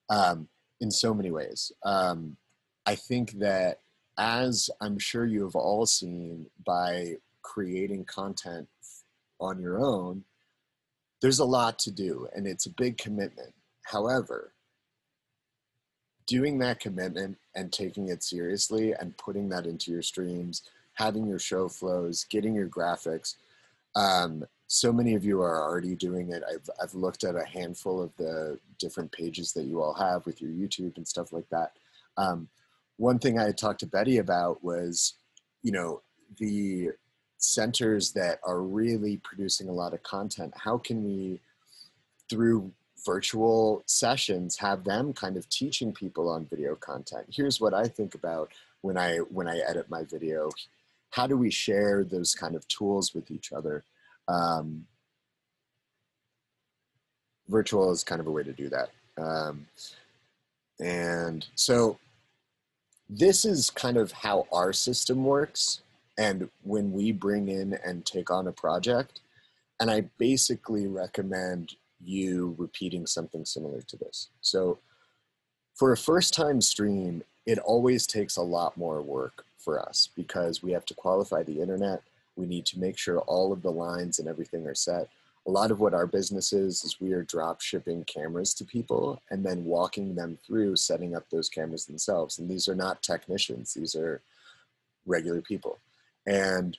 [0.09, 0.47] Um,
[0.79, 2.37] in so many ways, um,
[2.85, 3.79] I think that
[4.17, 8.67] as I'm sure you have all seen by creating content
[9.39, 10.23] on your own,
[11.21, 13.53] there's a lot to do, and it's a big commitment.
[13.83, 14.53] However,
[16.27, 20.61] doing that commitment and taking it seriously and putting that into your streams
[20.97, 23.35] having your show flows, getting your graphics.
[23.95, 26.41] Um, so many of you are already doing it.
[26.51, 30.41] I've, I've looked at a handful of the different pages that you all have with
[30.41, 31.73] your YouTube and stuff like that.
[32.17, 32.49] Um,
[32.97, 35.13] one thing I talked to Betty about was,
[35.61, 36.01] you know,
[36.39, 36.89] the
[37.37, 40.51] centers that are really producing a lot of content.
[40.57, 41.39] How can we,
[42.27, 42.71] through
[43.05, 47.27] virtual sessions, have them kind of teaching people on video content?
[47.29, 50.49] Here's what I think about when I when I edit my video
[51.11, 53.83] how do we share those kind of tools with each other?
[54.27, 54.85] Um,
[57.47, 58.89] virtual is kind of a way to do that.
[59.17, 59.67] Um,
[60.79, 61.97] and so
[63.09, 65.81] this is kind of how our system works.
[66.17, 69.21] And when we bring in and take on a project,
[69.79, 74.29] and I basically recommend you repeating something similar to this.
[74.41, 74.79] So
[75.75, 80.63] for a first time stream, it always takes a lot more work for us because
[80.63, 82.01] we have to qualify the internet.
[82.35, 85.09] We need to make sure all of the lines and everything are set.
[85.47, 89.21] A lot of what our business is, is we are drop shipping cameras to people
[89.31, 92.37] and then walking them through setting up those cameras themselves.
[92.37, 94.21] And these are not technicians, these are
[95.05, 95.79] regular people.
[96.25, 96.77] And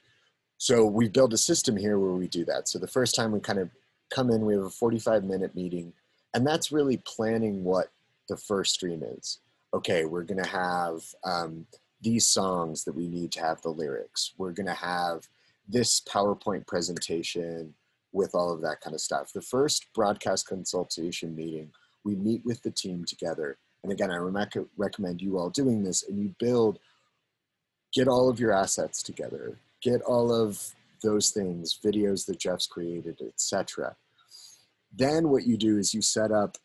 [0.59, 2.69] so we've built a system here where we do that.
[2.69, 3.71] So the first time we kind of
[4.11, 5.93] come in, we have a 45 minute meeting,
[6.35, 7.89] and that's really planning what
[8.29, 9.41] the first stream is.
[9.75, 11.67] Okay, we're going to have um,
[12.01, 14.33] these songs that we need to have the lyrics.
[14.39, 15.29] We're going to have
[15.69, 17.75] this PowerPoint presentation
[18.13, 19.33] with all of that kind of stuff.
[19.33, 21.71] The first broadcast consultation meeting,
[22.05, 26.09] we meet with the team together and again, I rec- recommend you all doing this,
[26.09, 26.79] and you build,
[27.93, 33.21] get all of your assets together, get all of those things, videos that Jeff's created,
[33.27, 33.97] etc.
[34.95, 36.57] Then what you do is you set up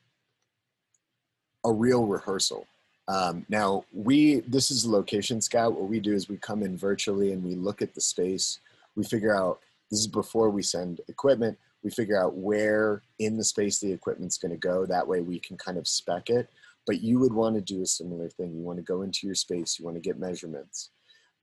[1.65, 2.67] a real rehearsal.
[3.08, 5.74] Um, now we this is location scout.
[5.74, 8.60] What we do is we come in virtually and we look at the space.
[8.96, 9.60] We figure out
[9.91, 11.58] this is before we send equipment.
[11.84, 14.86] We figure out where in the space the equipment's going to go.
[14.86, 16.50] That way we can kind of spec it.
[16.86, 18.54] But you would want to do a similar thing.
[18.56, 19.78] You want to go into your space.
[19.78, 20.89] You want to get measurements.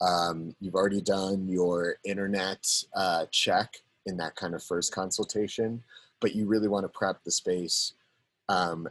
[0.00, 5.82] Um, you've already done your internet uh, check in that kind of first consultation,
[6.20, 7.92] but you really want to prep the space
[8.48, 8.88] um,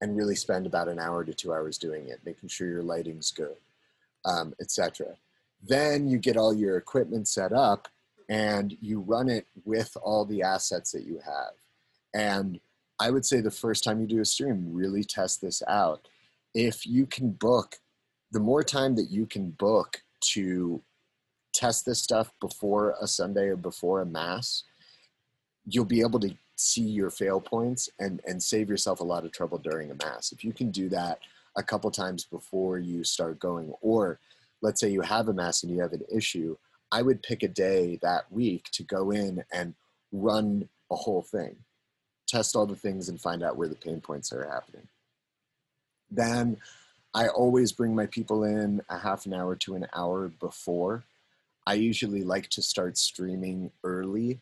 [0.00, 3.30] and really spend about an hour to two hours doing it, making sure your lighting's
[3.30, 3.56] good,
[4.24, 5.16] um, etc.
[5.62, 7.88] Then you get all your equipment set up
[8.28, 11.52] and you run it with all the assets that you have.
[12.12, 12.60] And
[12.98, 16.08] I would say the first time you do a stream, really test this out.
[16.54, 17.76] If you can book,
[18.32, 20.82] the more time that you can book to
[21.52, 24.64] test this stuff before a Sunday or before a Mass,
[25.64, 29.32] you'll be able to see your fail points and, and save yourself a lot of
[29.32, 30.32] trouble during a Mass.
[30.32, 31.18] If you can do that
[31.56, 34.18] a couple times before you start going, or
[34.62, 36.56] let's say you have a Mass and you have an issue,
[36.92, 39.74] I would pick a day that week to go in and
[40.12, 41.56] run a whole thing,
[42.28, 44.88] test all the things and find out where the pain points are happening.
[46.10, 46.58] Then
[47.16, 51.06] I always bring my people in a half an hour to an hour before.
[51.66, 54.40] I usually like to start streaming early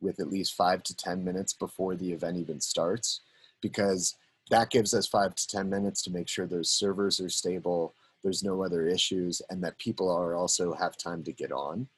[0.00, 3.20] with at least five to 10 minutes before the event even starts
[3.60, 4.16] because
[4.50, 8.42] that gives us five to 10 minutes to make sure those servers are stable, there's
[8.42, 11.88] no other issues, and that people are also have time to get on.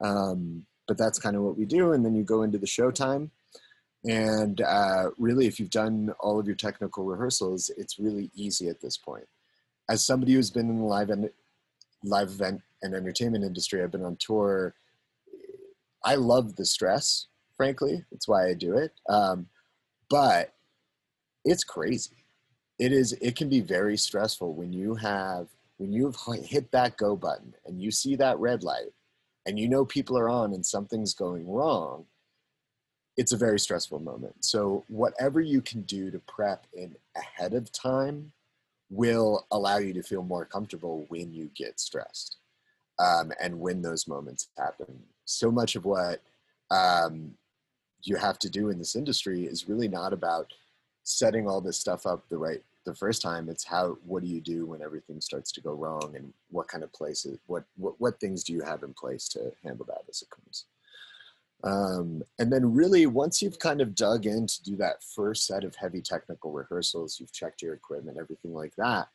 [0.00, 1.92] Um, but that's kind of what we do.
[1.92, 3.28] And then you go into the showtime.
[4.06, 8.80] And uh, really, if you've done all of your technical rehearsals, it's really easy at
[8.80, 9.26] this point.
[9.88, 11.30] As somebody who's been in the live, en-
[12.04, 14.74] live event and entertainment industry, I've been on tour.
[16.04, 18.04] I love the stress, frankly.
[18.10, 18.92] That's why I do it.
[19.08, 19.46] Um,
[20.10, 20.52] but
[21.44, 22.24] it's crazy.
[22.78, 23.12] It is.
[23.14, 25.48] It can be very stressful when you have
[25.78, 28.92] when you've hit that go button and you see that red light
[29.46, 32.04] and you know people are on and something's going wrong,
[33.16, 34.44] it's a very stressful moment.
[34.44, 38.32] So, whatever you can do to prep in ahead of time
[38.90, 42.36] will allow you to feel more comfortable when you get stressed
[42.98, 45.02] um, and when those moments happen.
[45.24, 46.20] So much of what
[46.70, 47.32] um,
[48.02, 50.52] you have to do in this industry is really not about
[51.02, 54.40] setting all this stuff up the right the first time it's how what do you
[54.40, 58.20] do when everything starts to go wrong and what kind of places what what, what
[58.20, 60.66] things do you have in place to handle that as it comes
[61.64, 65.64] um, and then really once you've kind of dug in to do that first set
[65.64, 69.08] of heavy technical rehearsals you've checked your equipment everything like that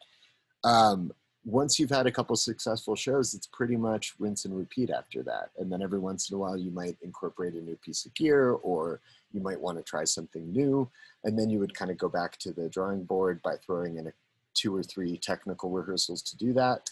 [0.64, 1.12] um,
[1.46, 5.50] once you've had a couple successful shows it's pretty much rinse and repeat after that.
[5.58, 8.52] And then every once in a while you might incorporate a new piece of gear
[8.52, 9.02] or
[9.34, 10.90] you might want to try something new
[11.24, 14.08] and then you would kind of go back to the drawing board by throwing in
[14.08, 14.14] a
[14.54, 16.90] two or three technical rehearsals to do that.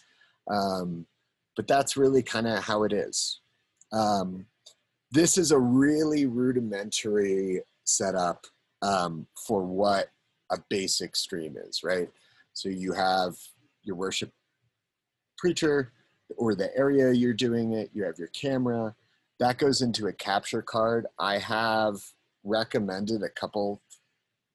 [0.50, 1.06] Um,
[1.56, 3.40] but that's really kind of how it is.
[3.94, 4.46] Um,
[5.12, 8.46] this is a really rudimentary setup
[8.82, 10.10] um, for what
[10.52, 12.10] a basic stream is right
[12.54, 13.36] so you have
[13.84, 14.32] your worship
[15.38, 15.92] preacher
[16.38, 18.96] or the area you're doing it you have your camera
[19.40, 22.02] that goes into a capture card i have
[22.44, 23.82] recommended a couple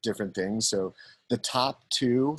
[0.07, 0.69] different things.
[0.69, 0.95] So
[1.29, 2.38] the top two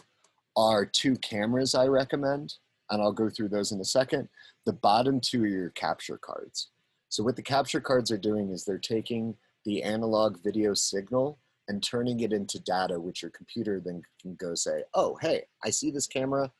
[0.55, 2.55] are two cameras I recommend,
[2.89, 4.29] and I'll go through those in a second.
[4.65, 6.69] The bottom two are your capture cards.
[7.09, 11.83] So what the capture cards are doing is they're taking the analog video signal and
[11.83, 15.91] turning it into data, which your computer then can go say, oh, hey, I see
[15.91, 16.51] this camera,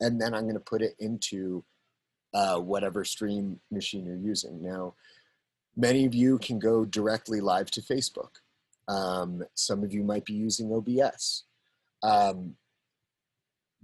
[0.00, 1.64] and then I'm going to put it into
[2.32, 4.62] uh, whatever stream machine you're using.
[4.62, 4.94] Now,
[5.76, 8.40] many of you can go directly live to Facebook.
[8.88, 11.44] Um, some of you might be using OBS.
[12.02, 12.56] Um,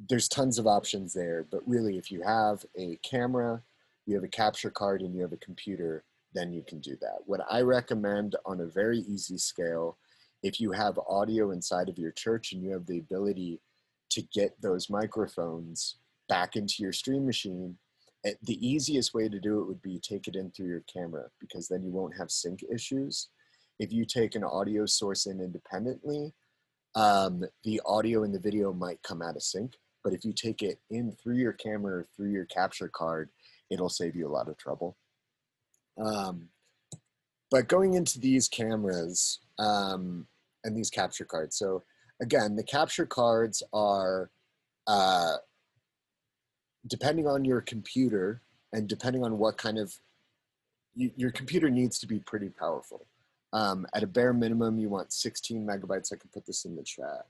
[0.09, 3.63] there's tons of options there, but really, if you have a camera,
[4.07, 6.05] you have a capture card, and you have a computer,
[6.35, 7.19] then you can do that.
[7.27, 9.99] What I recommend on a very easy scale,
[10.43, 13.61] if you have audio inside of your church and you have the ability
[14.11, 15.97] to get those microphones
[16.29, 17.77] back into your stream machine,
[18.25, 21.27] eh, the easiest way to do it would be take it in through your camera
[21.41, 23.29] because then you won't have sync issues
[23.81, 26.35] if you take an audio source in independently,
[26.95, 29.73] um, the audio and the video might come out of sync.
[30.05, 33.31] But if you take it in through your camera or through your capture card,
[33.71, 34.99] it'll save you a lot of trouble.
[35.99, 36.49] Um,
[37.51, 40.27] but going into these cameras um,
[40.65, 41.57] and these capture cards.
[41.57, 41.83] So
[42.21, 44.31] again, the capture cards are
[44.87, 45.37] uh,
[46.87, 49.95] depending on your computer and depending on what kind of
[50.95, 53.07] you, your computer needs to be pretty powerful.
[53.53, 56.13] Um, at a bare minimum, you want 16 megabytes.
[56.13, 57.27] I can put this in the chat.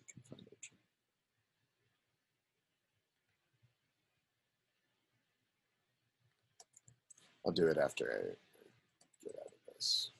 [0.00, 0.58] I can find it.
[7.44, 10.10] I'll do it after I get out of this.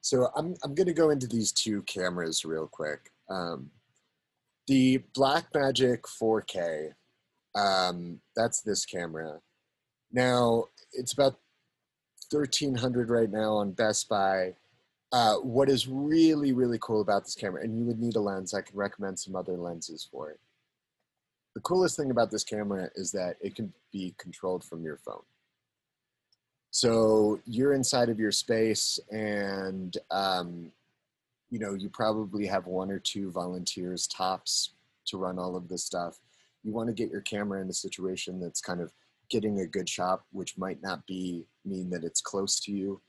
[0.00, 3.10] So I'm, I'm going to go into these two cameras real quick.
[3.28, 3.70] Um,
[4.66, 6.92] the Blackmagic 4K,
[7.54, 9.40] um, that's this camera.
[10.12, 11.36] Now, it's about
[12.30, 14.54] 1300 right now on Best Buy.
[15.12, 18.54] Uh, what is really, really cool about this camera, and you would need a lens,
[18.54, 20.40] I can recommend some other lenses for it.
[21.54, 25.22] The coolest thing about this camera is that it can be controlled from your phone.
[26.70, 30.72] So you're inside of your space and um,
[31.50, 34.70] you know, you probably have one or two volunteers tops
[35.06, 36.18] to run all of this stuff.
[36.64, 38.90] You want to get your camera in a situation that's kind of
[39.28, 43.02] getting a good shot, which might not be mean that it's close to you.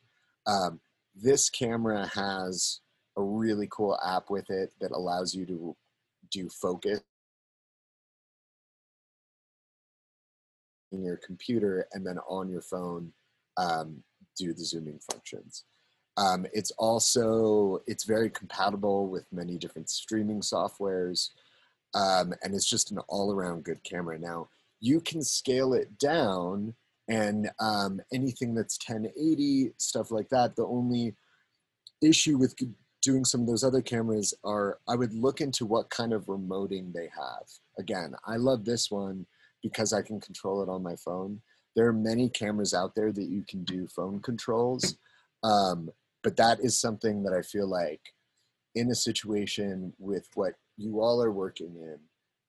[0.46, 0.82] Um,
[1.16, 2.82] this camera has
[3.16, 5.76] a really cool app with it that allows you to
[6.30, 7.00] do focus
[11.02, 13.14] your computer and then on your phone
[13.58, 14.04] um,
[14.38, 15.64] do the zooming functions.
[16.18, 21.30] Um, it's also, it's very compatible with many different streaming softwares.
[21.96, 24.20] Um, and it's just an all around good camera.
[24.20, 26.74] Now you can scale it down
[27.08, 30.56] and um, anything that's 1080, stuff like that.
[30.56, 31.16] The only
[32.02, 32.56] issue with
[33.02, 36.94] doing some of those other cameras are I would look into what kind of remoting
[36.94, 37.46] they have.
[37.78, 39.26] Again, I love this one
[39.64, 41.42] because I can control it on my phone.
[41.76, 44.98] There are many cameras out there that you can do phone controls,
[45.44, 45.90] um,
[46.22, 48.02] but that is something that I feel like
[48.76, 51.98] in a situation with what you all are working in,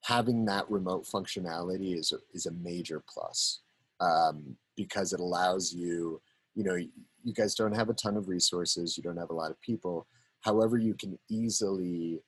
[0.03, 3.61] having that remote functionality is a, is a major plus
[4.01, 6.21] um, because it allows you,
[6.55, 9.51] you know, you guys don't have a ton of resources, you don't have a lot
[9.51, 10.07] of people.
[10.41, 12.21] However, you can easily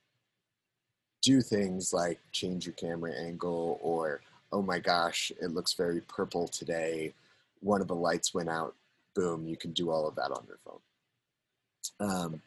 [1.23, 4.21] do things like change your camera angle or
[4.53, 7.15] oh my gosh, it looks very purple today.
[7.61, 8.75] One of the lights went out.
[9.15, 10.81] Boom, you can do all of that on your phone.
[12.01, 12.43] Um,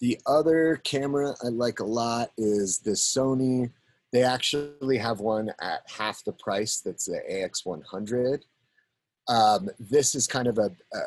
[0.00, 3.70] the other camera I like a lot is this Sony.
[4.12, 6.80] They actually have one at half the price.
[6.80, 8.42] That's the AX100.
[9.28, 11.00] Um, this is kind of a, a,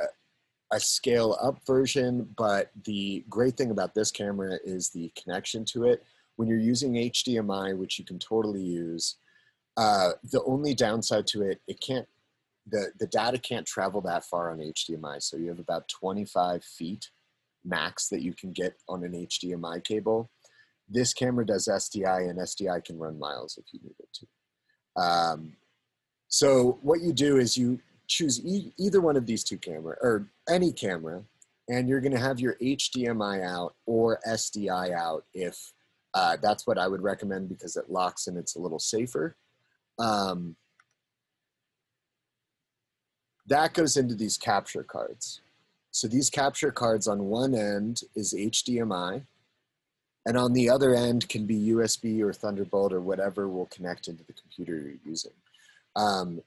[0.73, 5.85] a scale up version, but the great thing about this camera is the connection to
[5.85, 6.03] it.
[6.35, 9.15] When you're using HDMI, which you can totally use,
[9.77, 12.07] uh, the only downside to it, it can't,
[12.67, 15.21] the, the data can't travel that far on HDMI.
[15.21, 17.09] So you have about 25 feet
[17.63, 20.29] max that you can get on an HDMI cable.
[20.89, 25.01] This camera does SDI and SDI can run miles if you need it to.
[25.01, 25.53] Um,
[26.27, 30.27] so what you do is you choose e either one of these two camera or
[30.49, 31.23] any camera
[31.69, 35.71] and you're going to have your HDMI out or SDI out if
[36.13, 39.37] uh, that's what I would recommend because it locks and it's a little safer.
[40.01, 40.55] Um,
[43.47, 45.41] that goes into these capture cards.
[45.91, 49.23] So these capture cards on one end is HDMI,
[50.25, 54.23] and on the other end can be USB or Thunderbolt or whatever will connect into
[54.23, 55.33] the computer you're using.
[55.95, 56.41] Um,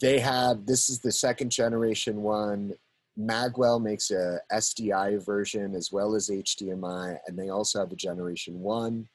[0.00, 2.74] they have, this is the second generation one.
[3.18, 8.60] Magewell makes a SDI version as well as HDMI, and they also have a generation
[8.60, 9.08] one.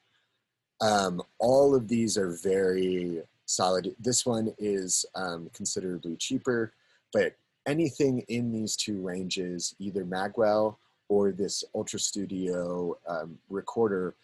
[0.80, 3.22] Um, all of these are very
[3.52, 3.96] solid.
[4.00, 6.74] This one is um, considerably cheaper,
[7.14, 7.36] but
[7.66, 10.78] anything in these two ranges, either Magewell
[11.10, 14.16] or this Ultra Studio um, recorder,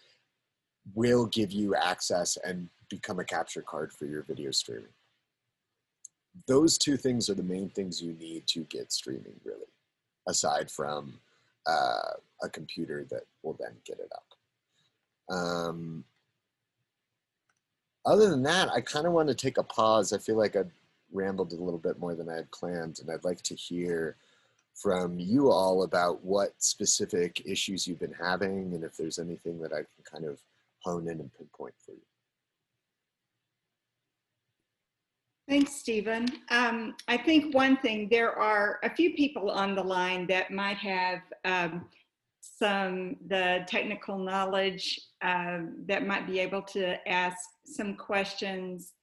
[0.96, 4.86] will give you access and become a capture card for your video streaming.
[6.48, 9.72] Those two things are the main things you need to get streaming, really,
[10.28, 11.20] aside from
[11.66, 15.36] uh, a computer that will then get it up.
[15.36, 16.06] Um,
[18.08, 20.14] other than that, I kind of want to take a pause.
[20.14, 20.64] I feel like I
[21.12, 24.16] rambled a little bit more than I had planned, and I'd like to hear
[24.74, 29.74] from you all about what specific issues you've been having and if there's anything that
[29.74, 30.40] I can kind of
[30.84, 32.02] hone in and pinpoint for you.
[35.50, 36.28] Thanks, Stephen.
[36.52, 40.78] Um, I think one thing, there are a few people on the line that might
[40.78, 41.86] have um,
[42.58, 48.94] some, the technical knowledge uh, that might be able to ask some questions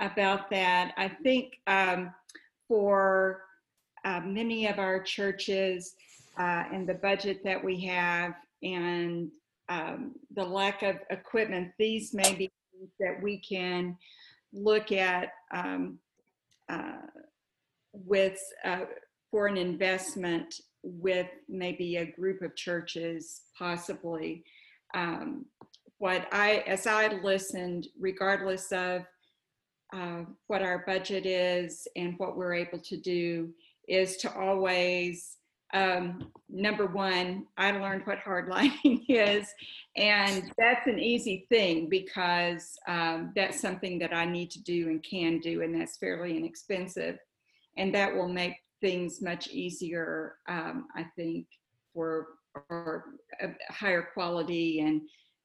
[0.00, 0.92] about that.
[0.96, 2.12] I think um,
[2.68, 3.42] for
[4.04, 5.94] uh, many of our churches,
[6.38, 9.30] uh, and the budget that we have and
[9.68, 13.96] um, the lack of equipment, these may be things that we can
[14.52, 15.98] look at um,
[16.68, 17.02] uh,
[17.92, 18.84] with uh,
[19.30, 24.44] for an investment with maybe a group of churches, possibly.
[24.94, 25.46] Um,
[25.98, 29.02] what I, as I listened, regardless of
[29.94, 33.50] uh, what our budget is and what we're able to do,
[33.88, 35.36] is to always
[35.74, 39.48] um, number one, I learned what hardlining is,
[39.96, 45.02] and that's an easy thing because um, that's something that I need to do and
[45.02, 47.18] can do, and that's fairly inexpensive,
[47.78, 51.46] and that will make things much easier, um, I think,
[51.94, 52.26] for,
[52.68, 53.04] for
[53.40, 55.00] a higher quality and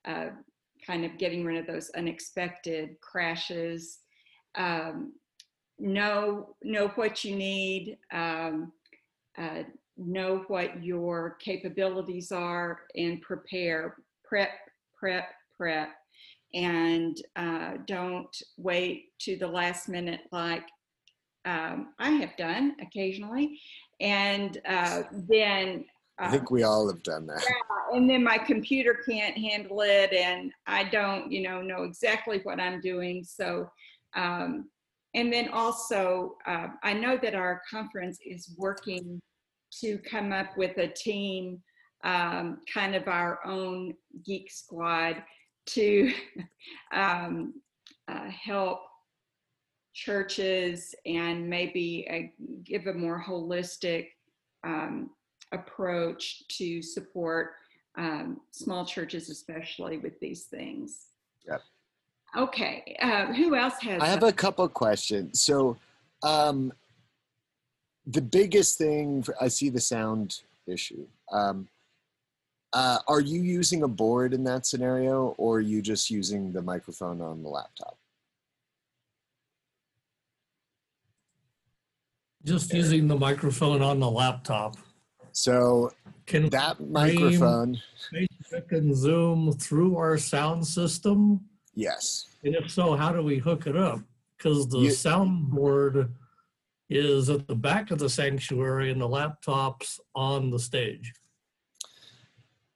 [0.06, 0.32] uh,
[0.86, 4.00] kind of getting rid of those unexpected crashes.
[4.56, 5.14] Um,
[5.80, 7.98] know know what you need.
[8.12, 8.74] Um,
[9.38, 9.64] uh,
[9.98, 14.50] know what your capabilities are and prepare prep
[14.96, 15.90] prep prep
[16.54, 20.64] and uh, don't wait to the last minute like
[21.48, 23.60] um, i have done occasionally
[24.00, 25.86] and uh, then
[26.20, 27.44] I think we all have done that.
[27.48, 32.40] Yeah, and then my computer can't handle it, and I don't, you know, know exactly
[32.44, 33.24] what I'm doing.
[33.24, 33.70] So,
[34.16, 34.70] um,
[35.14, 39.22] and then also, uh, I know that our conference is working
[39.82, 41.62] to come up with a team,
[42.04, 43.94] um, kind of our own
[44.26, 45.24] geek squad,
[45.68, 46.14] to
[46.94, 47.54] um,
[48.08, 48.80] uh, help
[49.98, 54.10] churches and maybe uh, give a more holistic
[54.64, 55.10] um,
[55.52, 57.54] approach to support
[57.98, 61.08] um, small churches, especially with these things.
[61.48, 61.62] Yep.
[62.38, 62.96] Okay.
[63.02, 64.00] Uh, who else has?
[64.00, 65.42] I have a couple questions.
[65.42, 65.78] So,
[66.22, 66.72] um,
[68.06, 71.08] the biggest thing for, I see the sound issue.
[71.32, 71.68] Um,
[72.72, 76.62] uh, are you using a board in that scenario, or are you just using the
[76.62, 77.98] microphone on the laptop?
[82.48, 84.78] Just using the microphone on the laptop.
[85.34, 85.92] So
[86.26, 87.78] Can that microphone,
[88.14, 91.42] Facebook and Zoom through our sound system?
[91.76, 92.26] yes.
[92.46, 94.00] And if so, how do we hook it up?
[94.38, 96.10] Because the You- soundboard
[96.90, 101.12] is at the back of the sanctuary and the laptop's on the stage.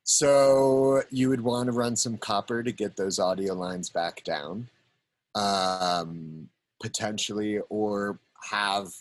[0.04, 4.70] So you would want to run some copper to get those audio lines back down,
[5.36, 6.50] um,
[6.82, 8.20] potentially, or
[8.50, 8.92] have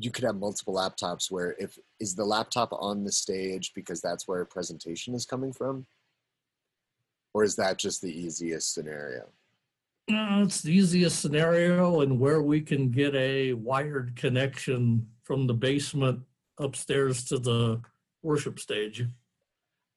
[0.00, 4.26] you could have multiple laptops where if is the laptop on the stage because that's
[4.26, 5.86] where a presentation is coming from,
[7.34, 9.28] or is that just the easiest scenario?
[10.10, 15.54] Uh, it's the easiest scenario and where we can get a wired connection from the
[15.54, 16.20] basement
[16.58, 17.80] upstairs to the
[18.22, 19.04] worship stage.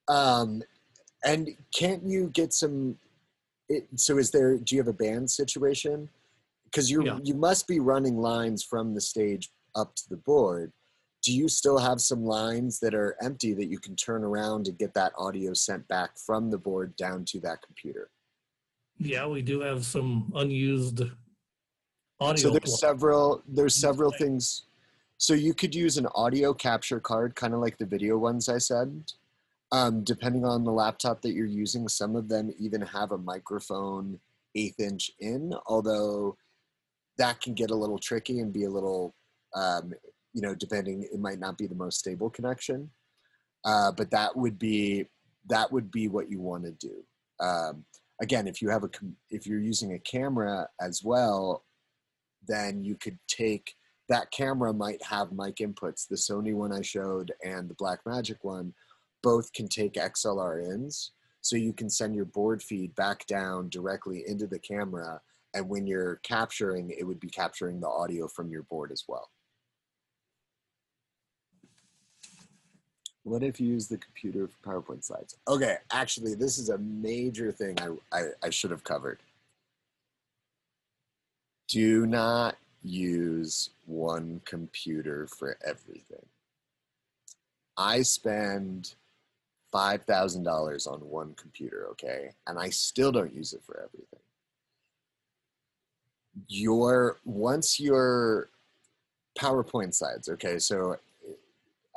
[0.07, 0.61] Um,
[1.23, 2.97] and can't you get some?
[3.69, 4.57] It, so is there?
[4.57, 6.09] Do you have a band situation?
[6.65, 7.19] Because you Yeah.
[7.23, 10.71] you must be running lines from the stage up to the board.
[11.23, 14.77] Do you still have some lines that are empty that you can turn around and
[14.77, 18.09] get that audio sent back from the board down to that computer?
[18.97, 21.03] Yeah, we do have some unused
[22.19, 22.41] audio.
[22.41, 24.63] so there's several there's several things
[25.17, 28.57] so you could use an audio capture card kind of like the video ones i
[28.57, 29.03] said
[29.71, 34.19] um, depending on the laptop that you're using some of them even have a microphone
[34.55, 36.37] eighth inch in although
[37.17, 39.13] that can get a little tricky and be a little
[39.55, 39.93] um,
[40.33, 42.89] you know depending it might not be the most stable connection
[43.65, 45.05] uh, but that would be
[45.47, 47.03] that would be what you want to do
[47.39, 47.83] um,
[48.21, 48.89] again if you have a
[49.29, 51.63] if you're using a camera as well
[52.47, 53.75] then you could take
[54.09, 56.07] that camera might have mic inputs.
[56.07, 58.73] The Sony one I showed and the Blackmagic one
[59.21, 61.11] both can take XLR ins.
[61.41, 65.21] So you can send your board feed back down directly into the camera.
[65.53, 69.29] And when you're capturing, it would be capturing the audio from your board as well.
[73.23, 75.37] What if you use the computer for PowerPoint slides?
[75.47, 79.19] Okay, actually, this is a major thing I, I, I should have covered.
[81.69, 86.25] Do not use one computer for everything.
[87.77, 88.93] I spend
[89.73, 92.31] $5,000 on one computer, okay?
[92.45, 94.19] And I still don't use it for everything.
[96.47, 98.49] Your once your
[99.39, 100.59] PowerPoint slides, okay?
[100.59, 100.97] So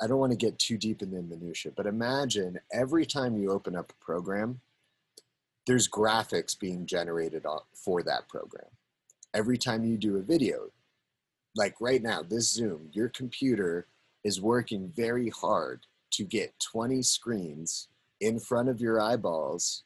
[0.01, 3.51] I don't want to get too deep in the minutia, but imagine every time you
[3.51, 4.61] open up a program,
[5.65, 8.69] there's graphics being generated for that program.
[9.33, 10.71] Every time you do a video,
[11.55, 13.87] like right now, this Zoom, your computer
[14.23, 17.87] is working very hard to get 20 screens
[18.21, 19.83] in front of your eyeballs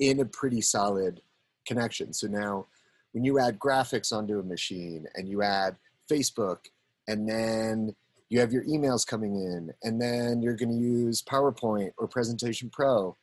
[0.00, 1.22] in a pretty solid
[1.66, 2.12] connection.
[2.12, 2.66] So now,
[3.12, 5.76] when you add graphics onto a machine and you add
[6.10, 6.58] Facebook,
[7.08, 7.94] and then
[8.30, 12.70] you have your emails coming in, and then you're going to use PowerPoint or Presentation
[12.70, 13.16] Pro,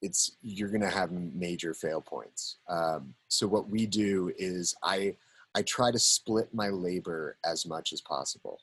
[0.00, 2.56] it's you're going to have major fail points.
[2.68, 5.16] Um, so what we do is I
[5.54, 8.60] I try to split my labor as much as possible.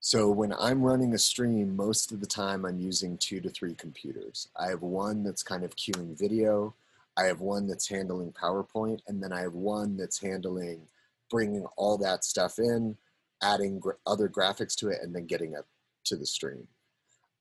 [0.00, 3.74] So when I'm running a stream, most of the time I'm using two to three
[3.74, 4.48] computers.
[4.54, 6.74] I have one that's kind of queuing video.
[7.16, 10.82] I have one that's handling PowerPoint, and then I have one that's handling
[11.30, 12.96] bringing all that stuff in,
[13.42, 15.64] adding gra- other graphics to it, and then getting it
[16.04, 16.66] to the stream.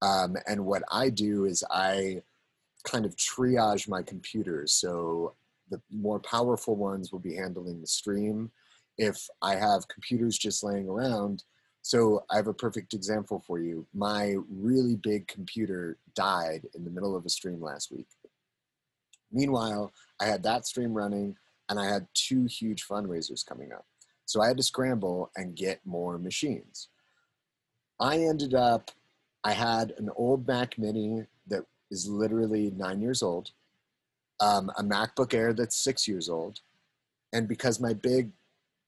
[0.01, 2.21] Um, and what I do is I
[2.83, 4.73] kind of triage my computers.
[4.73, 5.33] So
[5.69, 8.51] the more powerful ones will be handling the stream.
[8.97, 11.43] If I have computers just laying around,
[11.81, 13.85] so I have a perfect example for you.
[13.93, 18.07] My really big computer died in the middle of a stream last week.
[19.31, 21.35] Meanwhile, I had that stream running
[21.69, 23.85] and I had two huge fundraisers coming up.
[24.27, 26.89] So I had to scramble and get more machines.
[27.99, 28.91] I ended up,
[29.43, 33.51] I had an old Mac Mini that is literally nine years old,
[34.41, 36.59] um, a MacBook Air that's six years old,
[37.33, 38.31] and because my big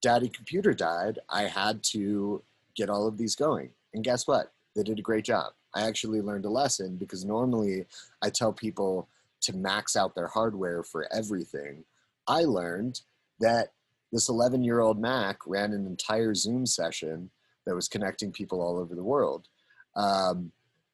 [0.01, 2.43] daddy computer died, I had to
[2.75, 3.69] get all of these going.
[3.93, 4.51] And guess what?
[4.75, 5.53] They did a great job.
[5.73, 7.85] I actually learned a lesson because normally
[8.21, 9.07] I tell people
[9.41, 11.85] to max out their hardware for everything.
[12.27, 13.01] I learned
[13.39, 13.71] that
[14.11, 17.29] this 11 year old Mac ran an entire Zoom session
[17.65, 19.47] that was connecting people all over the world.
[19.95, 20.51] Um,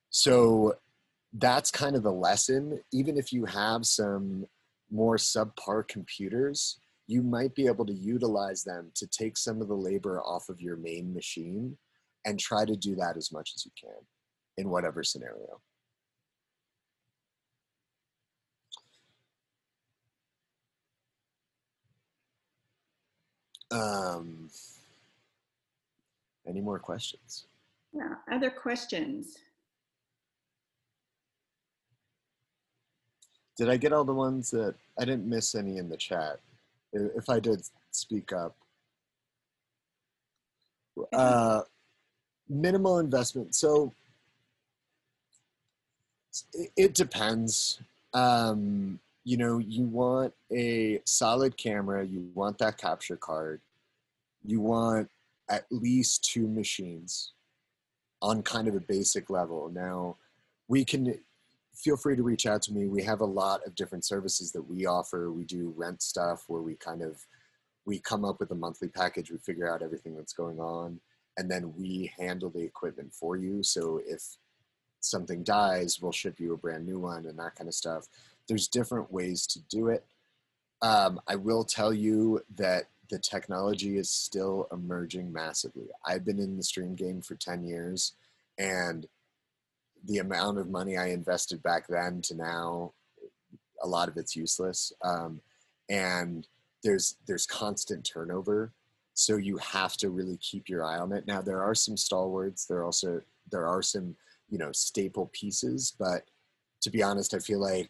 [0.09, 0.75] so
[1.33, 2.81] that's kind of the lesson.
[2.91, 4.45] Even if you have some
[4.91, 9.75] more subpar computers, you might be able to utilize them to take some of the
[9.75, 11.77] labor off of your main machine
[12.25, 13.99] and try to do that as much as you can
[14.57, 15.61] in whatever scenario.
[23.75, 24.49] Um,
[26.47, 27.45] any more questions?
[27.91, 29.37] Yeah, other questions?
[33.57, 36.39] Did I get all the ones that I didn't miss any in the chat?
[36.93, 37.61] If I did,
[37.91, 38.55] speak up.
[41.11, 41.61] Uh,
[42.49, 43.55] minimal investment.
[43.55, 43.91] So
[46.53, 47.79] it, it depends.
[48.13, 53.59] Um, you know, you want a solid camera, you want that capture card,
[54.47, 55.09] you want
[55.49, 57.33] at least two machines
[58.21, 59.69] on kind of a basic level.
[59.69, 60.17] Now,
[60.67, 61.19] we can
[61.75, 62.87] feel free to reach out to me.
[62.87, 65.31] We have a lot of different services that we offer.
[65.31, 67.25] We do rent stuff where we kind of
[67.85, 70.99] we come up with a monthly package, we figure out everything that's going on,
[71.37, 73.61] and then we handle the equipment for you.
[73.61, 74.23] So if
[75.01, 78.07] something dies, we'll ship you a brand new one and that kind of stuff.
[78.47, 80.03] There's different ways to do it.
[80.81, 85.87] Um, I will tell you that the technology is still emerging massively.
[86.05, 88.13] I've been in the stream game for 10 years,
[88.57, 89.07] and
[90.05, 92.93] the amount of money I invested back then to now,
[93.83, 94.93] a lot of it's useless.
[95.03, 95.41] Um,
[95.89, 96.47] and
[96.83, 98.71] there's there's constant turnover,
[99.13, 101.27] so you have to really keep your eye on it.
[101.27, 102.65] Now there are some stalwarts.
[102.65, 104.15] There also there are some
[104.49, 106.23] you know staple pieces, but
[106.81, 107.89] to be honest, I feel like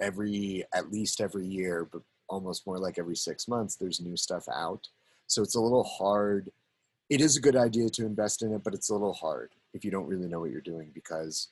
[0.00, 4.48] every at least every year, but almost more like every six months, there's new stuff
[4.48, 4.88] out.
[5.26, 6.50] So it's a little hard.
[7.10, 9.84] It is a good idea to invest in it, but it's a little hard if
[9.84, 11.48] you don't really know what you're doing because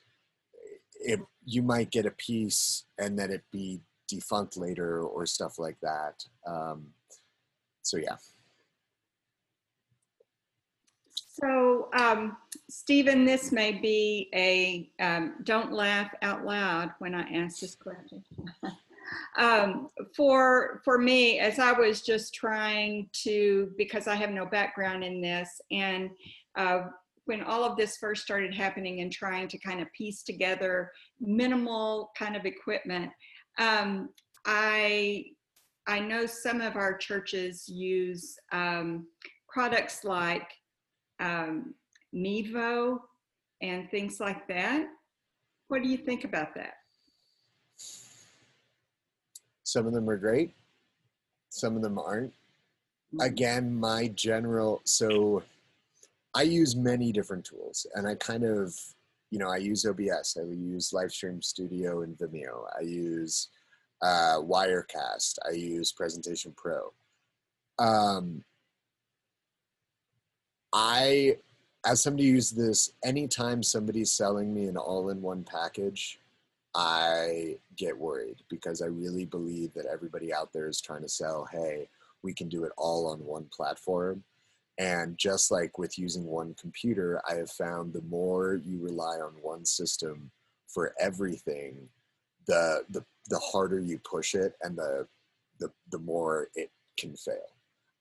[1.00, 5.78] it, you might get a piece and then it be defunct later or stuff like
[5.80, 6.24] that.
[6.46, 6.86] Um,
[7.82, 8.16] so yeah.
[11.40, 12.36] So, um,
[12.68, 18.24] Stephen, this may be a um, don't laugh out loud when I ask this question.
[19.36, 25.04] um, for for me, as I was just trying to, because I have no background
[25.04, 26.10] in this, and
[26.56, 26.80] uh,
[27.24, 30.90] when all of this first started happening and trying to kind of piece together
[31.20, 33.10] minimal kind of equipment,
[33.58, 34.08] um,
[34.44, 35.24] I
[35.86, 39.06] I know some of our churches use um,
[39.48, 40.50] products like
[41.20, 41.74] um,
[43.60, 44.86] and things like that.
[45.68, 46.74] What do you think about that?
[49.68, 50.54] Some of them are great.
[51.50, 52.32] Some of them aren't.
[53.20, 55.42] Again, my general so
[56.34, 58.74] I use many different tools, and I kind of,
[59.30, 63.48] you know, I use OBS, I use Livestream Studio and Vimeo, I use
[64.00, 66.94] uh, Wirecast, I use Presentation Pro.
[67.78, 68.44] Um,
[70.72, 71.36] I
[71.84, 76.18] as somebody who uses this, anytime somebody's selling me an all-in-one package,
[76.74, 81.48] I get worried because I really believe that everybody out there is trying to sell,
[81.50, 81.88] hey,
[82.22, 84.22] we can do it all on one platform.
[84.78, 89.32] And just like with using one computer, I have found the more you rely on
[89.42, 90.30] one system
[90.68, 91.88] for everything,
[92.46, 95.06] the the the harder you push it and the
[95.58, 97.52] the, the more it can fail.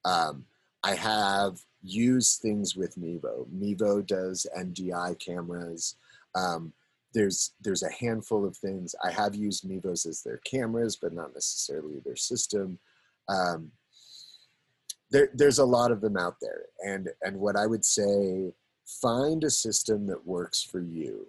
[0.06, 0.46] Um,
[0.84, 3.48] I have used things with Mevo.
[3.48, 5.96] Mevo does NDI cameras.
[6.36, 6.74] Um,
[7.18, 8.94] there's there's a handful of things.
[9.04, 12.78] I have used Mevos as their cameras, but not necessarily their system.
[13.28, 13.72] Um,
[15.10, 18.54] there, there's a lot of them out there, and and what I would say,
[18.86, 21.26] find a system that works for you.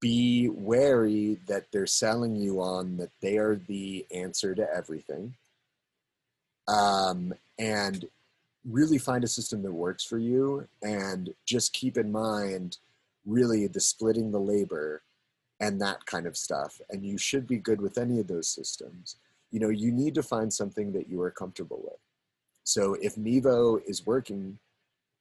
[0.00, 5.34] Be wary that they're selling you on that they are the answer to everything.
[6.66, 8.04] Um, and
[8.68, 12.78] really find a system that works for you and just keep in mind
[13.26, 15.02] really the splitting the labor
[15.60, 19.16] and that kind of stuff and you should be good with any of those systems.
[19.50, 22.00] You know you need to find something that you are comfortable with.
[22.64, 24.58] So if mevo is working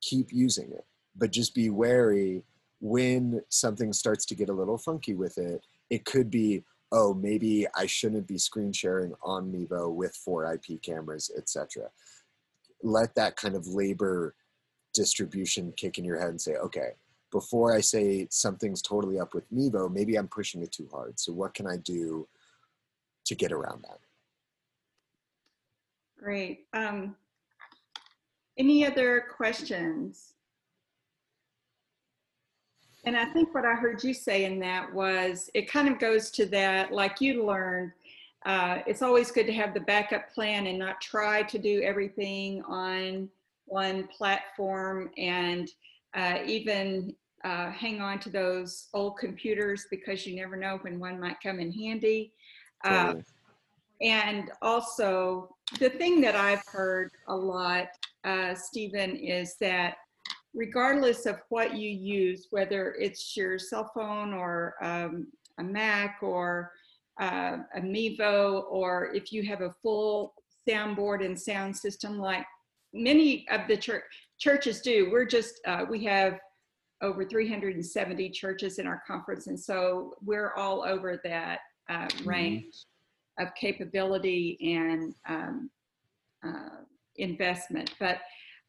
[0.01, 0.85] keep using it
[1.15, 2.43] but just be wary
[2.81, 5.65] when something starts to get a little funky with it.
[5.89, 10.81] It could be oh maybe i shouldn't be screen sharing on mevo with four ip
[10.83, 11.89] cameras etc
[12.83, 14.35] let that kind of labor
[14.93, 16.91] distribution kick in your head and say, okay,
[17.31, 21.19] before I say something's totally up with Mevo, maybe I'm pushing it too hard.
[21.19, 22.27] So what can I do
[23.25, 23.99] to get around that?
[26.17, 26.65] Great.
[26.73, 27.15] Um,
[28.57, 30.33] any other questions?
[33.05, 36.31] And I think what I heard you say in that was it kind of goes
[36.31, 37.91] to that, like you learned,
[38.45, 42.63] uh, it's always good to have the backup plan and not try to do everything
[42.63, 43.29] on
[43.65, 45.69] one platform and
[46.15, 47.13] uh, even
[47.43, 51.59] uh, hang on to those old computers because you never know when one might come
[51.59, 52.31] in handy.
[52.83, 53.23] Uh, totally.
[54.01, 57.87] and also, the thing that I've heard a lot,
[58.23, 59.97] uh, Stephen, is that
[60.53, 65.27] regardless of what you use, whether it's your cell phone or um,
[65.59, 66.71] a Mac or
[67.21, 70.33] uh, a Mevo, or if you have a full
[70.67, 72.45] soundboard and sound system like
[72.93, 75.09] many of the church, churches do.
[75.11, 76.39] We're just, uh, we have
[77.01, 81.59] over 370 churches in our conference, and so we're all over that
[81.89, 82.29] uh, mm-hmm.
[82.29, 83.45] range mm-hmm.
[83.45, 85.69] of capability and um,
[86.45, 86.81] uh,
[87.17, 87.93] investment.
[87.99, 88.19] But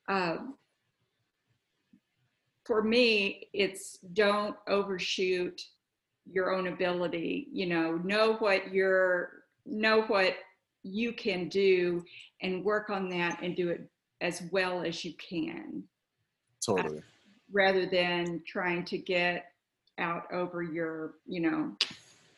[0.08, 0.54] um,
[2.64, 5.60] for me, it's don't overshoot
[6.30, 10.34] your own ability you know know what you're know what
[10.82, 12.04] you can do
[12.42, 13.88] and work on that and do it
[14.20, 15.82] as well as you can.
[16.64, 16.98] Totally.
[16.98, 17.02] Uh,
[17.52, 19.46] rather than trying to get
[19.98, 21.76] out over your you know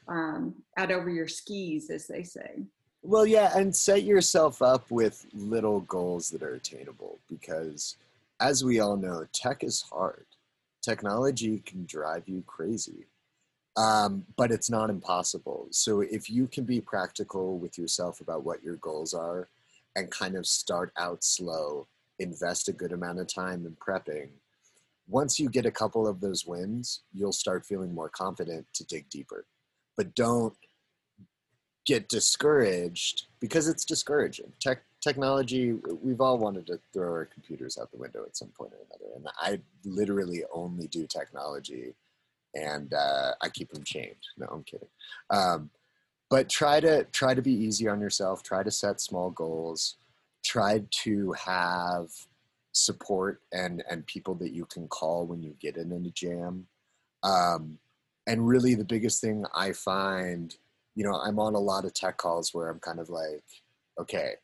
[0.06, 2.62] um, out over your skis as they say.
[3.02, 7.96] Well yeah and set yourself up with little goals that are attainable because
[8.40, 10.26] as we all know tech is hard.
[10.82, 13.06] Technology can drive you crazy
[13.78, 15.68] um, but it's not impossible.
[15.70, 19.48] So if you can be practical with yourself about what your goals are
[19.98, 21.86] and kind of start out slow,
[22.18, 24.30] invest a good amount of time in prepping,
[25.08, 29.08] once you get a couple of those wins, you'll start feeling more confident to dig
[29.08, 29.46] deeper.
[29.96, 30.54] But don't
[31.86, 34.52] get discouraged because it's discouraging.
[34.60, 35.72] Tech, technology,
[36.02, 39.14] we've all wanted to throw our computers out the window at some point or another.
[39.16, 41.94] And I literally only do technology
[42.54, 44.16] and uh, I keep them chained.
[44.36, 44.88] No, I'm kidding.
[45.30, 45.70] Um,
[46.30, 48.42] but try to try to be easy on yourself.
[48.42, 49.96] Try to set small goals.
[50.44, 52.08] Try to have
[52.72, 56.66] support and and people that you can call when you get in a jam.
[57.22, 57.78] Um,
[58.26, 60.54] and really, the biggest thing I find,
[60.94, 63.44] you know, I'm on a lot of tech calls where I'm kind of like,
[63.98, 64.34] okay,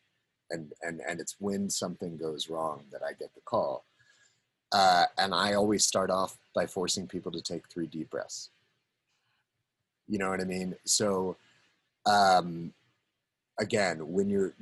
[0.50, 3.84] and and and it's when something goes wrong that I get the call
[4.74, 8.50] uh, and I always start off by forcing people to take three deep breaths.
[10.08, 10.74] You know what I mean?
[10.84, 11.36] So,
[12.06, 12.72] um,
[13.58, 14.54] again, when you're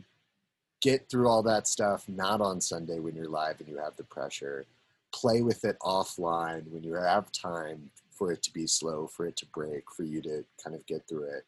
[0.82, 4.04] get through all that stuff, not on Sunday when you're live and you have the
[4.04, 4.66] pressure,
[5.14, 9.36] play with it offline when you have time for it to be slow, for it
[9.36, 11.46] to break, for you to kind of get through it.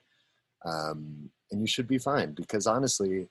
[0.64, 3.28] Um, and you should be fine because honestly,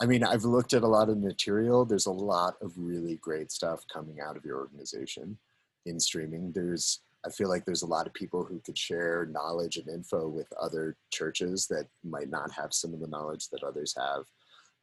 [0.00, 1.84] I mean, I've looked at a lot of material.
[1.84, 5.38] There's a lot of really great stuff coming out of your organization
[5.86, 6.52] in streaming.
[6.52, 10.28] There's, I feel like there's a lot of people who could share knowledge and info
[10.28, 14.24] with other churches that might not have some of the knowledge that others have.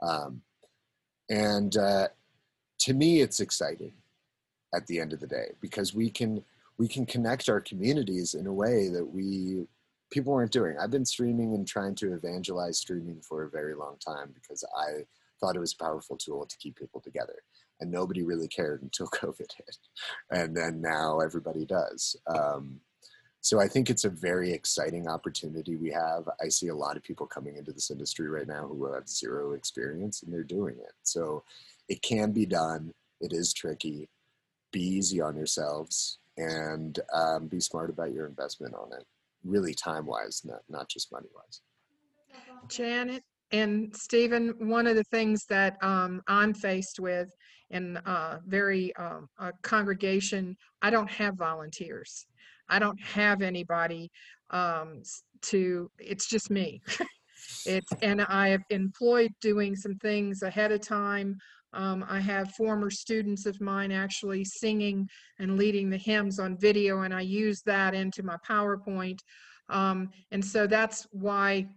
[0.02, 0.42] Um,
[1.30, 2.10] and uh,
[2.80, 3.94] to me, it's exciting.
[4.76, 6.44] at the end of the day because we can
[6.78, 9.66] we can connect our communities in a way that we
[10.12, 10.78] people weren't doing.
[10.78, 15.06] I've been streaming and trying to evangelize streaming for a very long time because I
[15.40, 17.44] thought it was a powerful tool to keep people together.
[17.80, 19.78] And nobody really cared until COVID hit.
[20.32, 22.16] And then now everybody does.
[22.28, 22.80] Um,
[23.46, 26.28] so I think it's a very exciting opportunity we have.
[26.42, 29.54] I see a lot of people coming into this industry right now who have zero
[29.54, 30.94] experience and they're doing it.
[31.04, 31.44] So
[31.88, 32.92] it can be done.
[33.22, 34.10] It is tricky.
[34.72, 39.06] Be easy on yourselves and um, be smart about your investment on it.
[39.44, 41.62] Really time wise, not, not just money wise.
[42.68, 47.30] Janet and Stephen, one of the things that um, I'm faced with
[47.70, 52.26] in a very um, a congregation, I don't have volunteers.
[52.70, 54.12] I don't have anybody
[54.50, 55.04] um,
[55.44, 56.82] to, it's just me.
[57.68, 61.38] It's, and I have employed doing some things ahead of time.
[61.74, 65.08] Um, I have former students of mine actually singing
[65.40, 69.20] and leading the hymns on video, and I use that into my PowerPoint.
[69.70, 71.68] Um, and so that's why,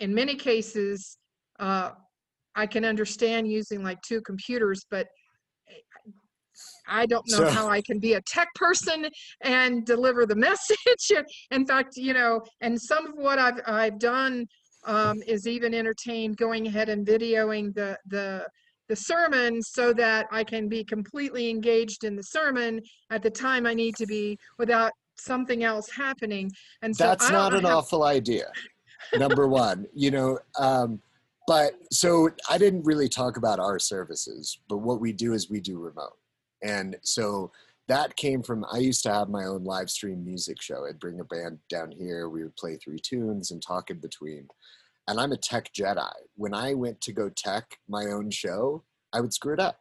[0.00, 1.18] in many cases,
[1.58, 1.90] uh,
[2.54, 5.08] I can understand using like two computers, but
[6.86, 9.08] I don't know So- how I can be a tech person
[9.42, 11.24] and deliver the message.
[11.50, 14.46] In fact, you know, and some of what I've I've done
[14.84, 18.46] um, is even entertained going ahead and videoing the the
[18.88, 23.64] the sermon so that I can be completely engaged in the sermon at the time
[23.64, 26.50] I need to be without something else happening.
[26.82, 28.50] And so That's not an awful idea.
[29.16, 31.00] Number one, you know, um,
[31.46, 35.60] but so I didn't really talk about our services, but what we do is we
[35.60, 36.16] do remote.
[36.62, 37.52] And so
[37.88, 40.86] that came from, I used to have my own live stream music show.
[40.86, 44.48] I'd bring a band down here, we would play three tunes and talk in between.
[45.08, 46.12] And I'm a tech Jedi.
[46.36, 49.80] When I went to go tech my own show, I would screw it up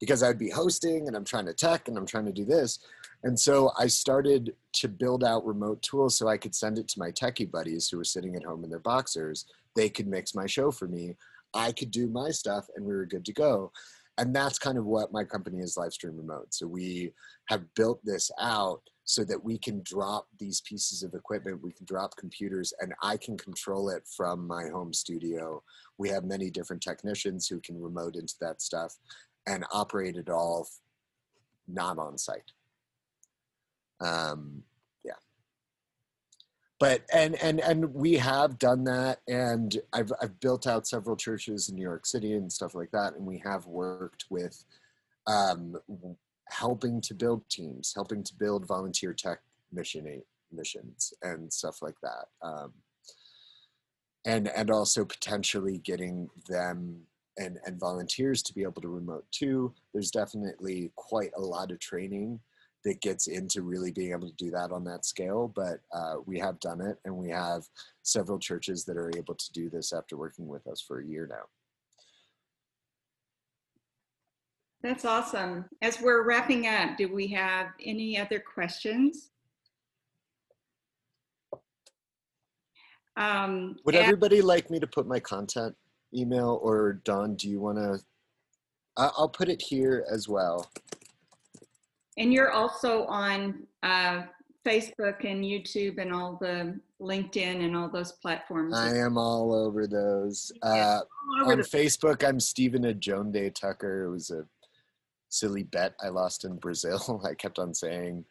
[0.00, 2.78] because I'd be hosting and I'm trying to tech and I'm trying to do this.
[3.24, 7.00] And so I started to build out remote tools so I could send it to
[7.00, 9.46] my techie buddies who were sitting at home in their boxers.
[9.74, 11.16] They could mix my show for me.
[11.52, 13.72] I could do my stuff and we were good to go.
[14.18, 16.52] And that's kind of what my company is Livestream Remote.
[16.52, 17.12] So we
[17.48, 21.86] have built this out so that we can drop these pieces of equipment, we can
[21.86, 25.62] drop computers, and I can control it from my home studio.
[25.96, 28.94] We have many different technicians who can remote into that stuff
[29.46, 30.68] and operate it all
[31.66, 32.50] not on site
[34.00, 34.62] um
[36.78, 41.68] but and and and we have done that and i've i've built out several churches
[41.68, 44.64] in new york city and stuff like that and we have worked with
[45.26, 45.76] um
[46.48, 49.40] helping to build teams helping to build volunteer tech
[49.72, 50.22] mission
[50.52, 52.72] missions and stuff like that um
[54.24, 57.00] and and also potentially getting them
[57.38, 59.72] and and volunteers to be able to remote too.
[59.92, 62.40] There's definitely quite a lot of training
[62.84, 66.38] that gets into really being able to do that on that scale but uh, we
[66.38, 67.64] have done it and we have
[68.02, 71.26] several churches that are able to do this after working with us for a year
[71.30, 71.42] now
[74.80, 75.64] That's awesome.
[75.82, 79.30] As we're wrapping up, do we have any other questions?
[83.16, 85.74] Um, would everybody like me to put my content
[86.14, 87.98] email or don do you want to
[88.96, 90.70] i'll put it here as well
[92.18, 94.24] And you're also on uh,
[94.66, 98.76] Facebook and YouTube and all the LinkedIn and all those platforms.
[98.76, 100.50] i am all over those.
[100.62, 101.00] Uh,
[101.40, 104.06] over on facebook i'm stephen ajonde tucker.
[104.06, 104.44] It was a
[105.28, 107.22] silly bet i lost in brazil.
[107.28, 108.24] I kept on saying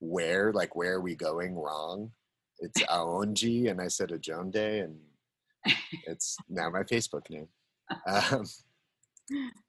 [0.00, 2.10] where like where are we going wrong?
[2.60, 4.96] It's aonji and i said ajonde and
[6.06, 7.48] it's now my facebook name.
[8.06, 8.46] Um,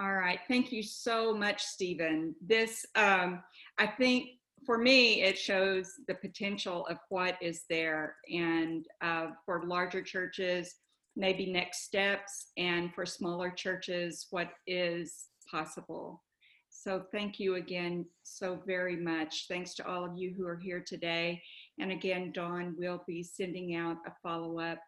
[0.00, 0.38] All right.
[0.48, 2.34] Thank you so much, Stephen.
[2.40, 3.42] This, um,
[3.78, 4.30] I think
[4.64, 8.16] for me, it shows the potential of what is there.
[8.32, 10.74] And uh, for larger churches,
[11.14, 12.52] maybe next steps.
[12.56, 16.22] And for smaller churches, what is possible.
[16.70, 19.44] So thank you again so very much.
[19.46, 21.42] Thanks to all of you who are here today.
[21.78, 24.78] And again, Dawn will be sending out a follow up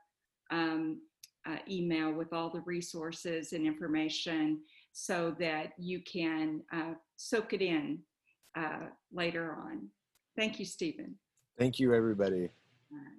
[0.51, 1.01] um,
[1.47, 4.61] uh, email with all the resources and information
[4.95, 7.99] so that you can uh, soak it in
[8.57, 9.89] uh, later on.
[10.37, 11.17] Thank you, Stephen.
[11.59, 12.49] thank you everybody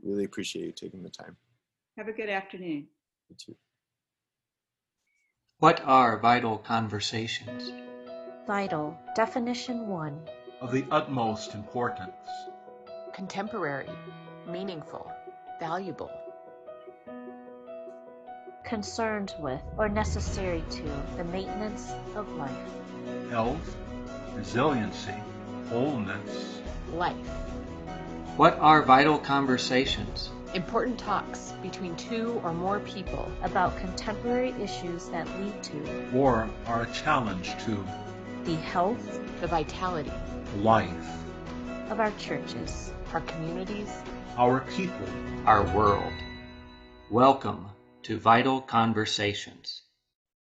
[0.03, 1.36] really appreciate you taking the time
[1.97, 2.88] Have a good afternoon.
[3.30, 3.55] you too
[5.59, 7.71] What are vital conversations?
[8.47, 8.95] Vital.
[9.15, 10.19] Definition 1.
[10.61, 12.28] Of the utmost importance.
[13.13, 13.89] Contemporary,
[14.47, 15.11] meaningful,
[15.59, 16.11] valuable.
[18.66, 20.84] Concerned with, or necessary to
[21.18, 22.51] the maintenance of life.
[23.30, 23.78] Health,
[24.34, 25.13] resiliency,
[25.70, 26.61] wholeness,
[26.93, 27.16] life.
[28.38, 30.30] What are vital conversations?
[30.55, 36.84] Important talks between two or more people about contemporary issues that lead to or are
[36.84, 37.86] a challenge to
[38.45, 40.11] the health, the vitality,
[40.57, 41.07] life
[41.89, 43.91] of our churches, our communities,
[44.38, 45.07] our people,
[45.45, 46.13] our world.
[47.09, 47.68] Welcome
[48.06, 49.82] to Vital Conversations.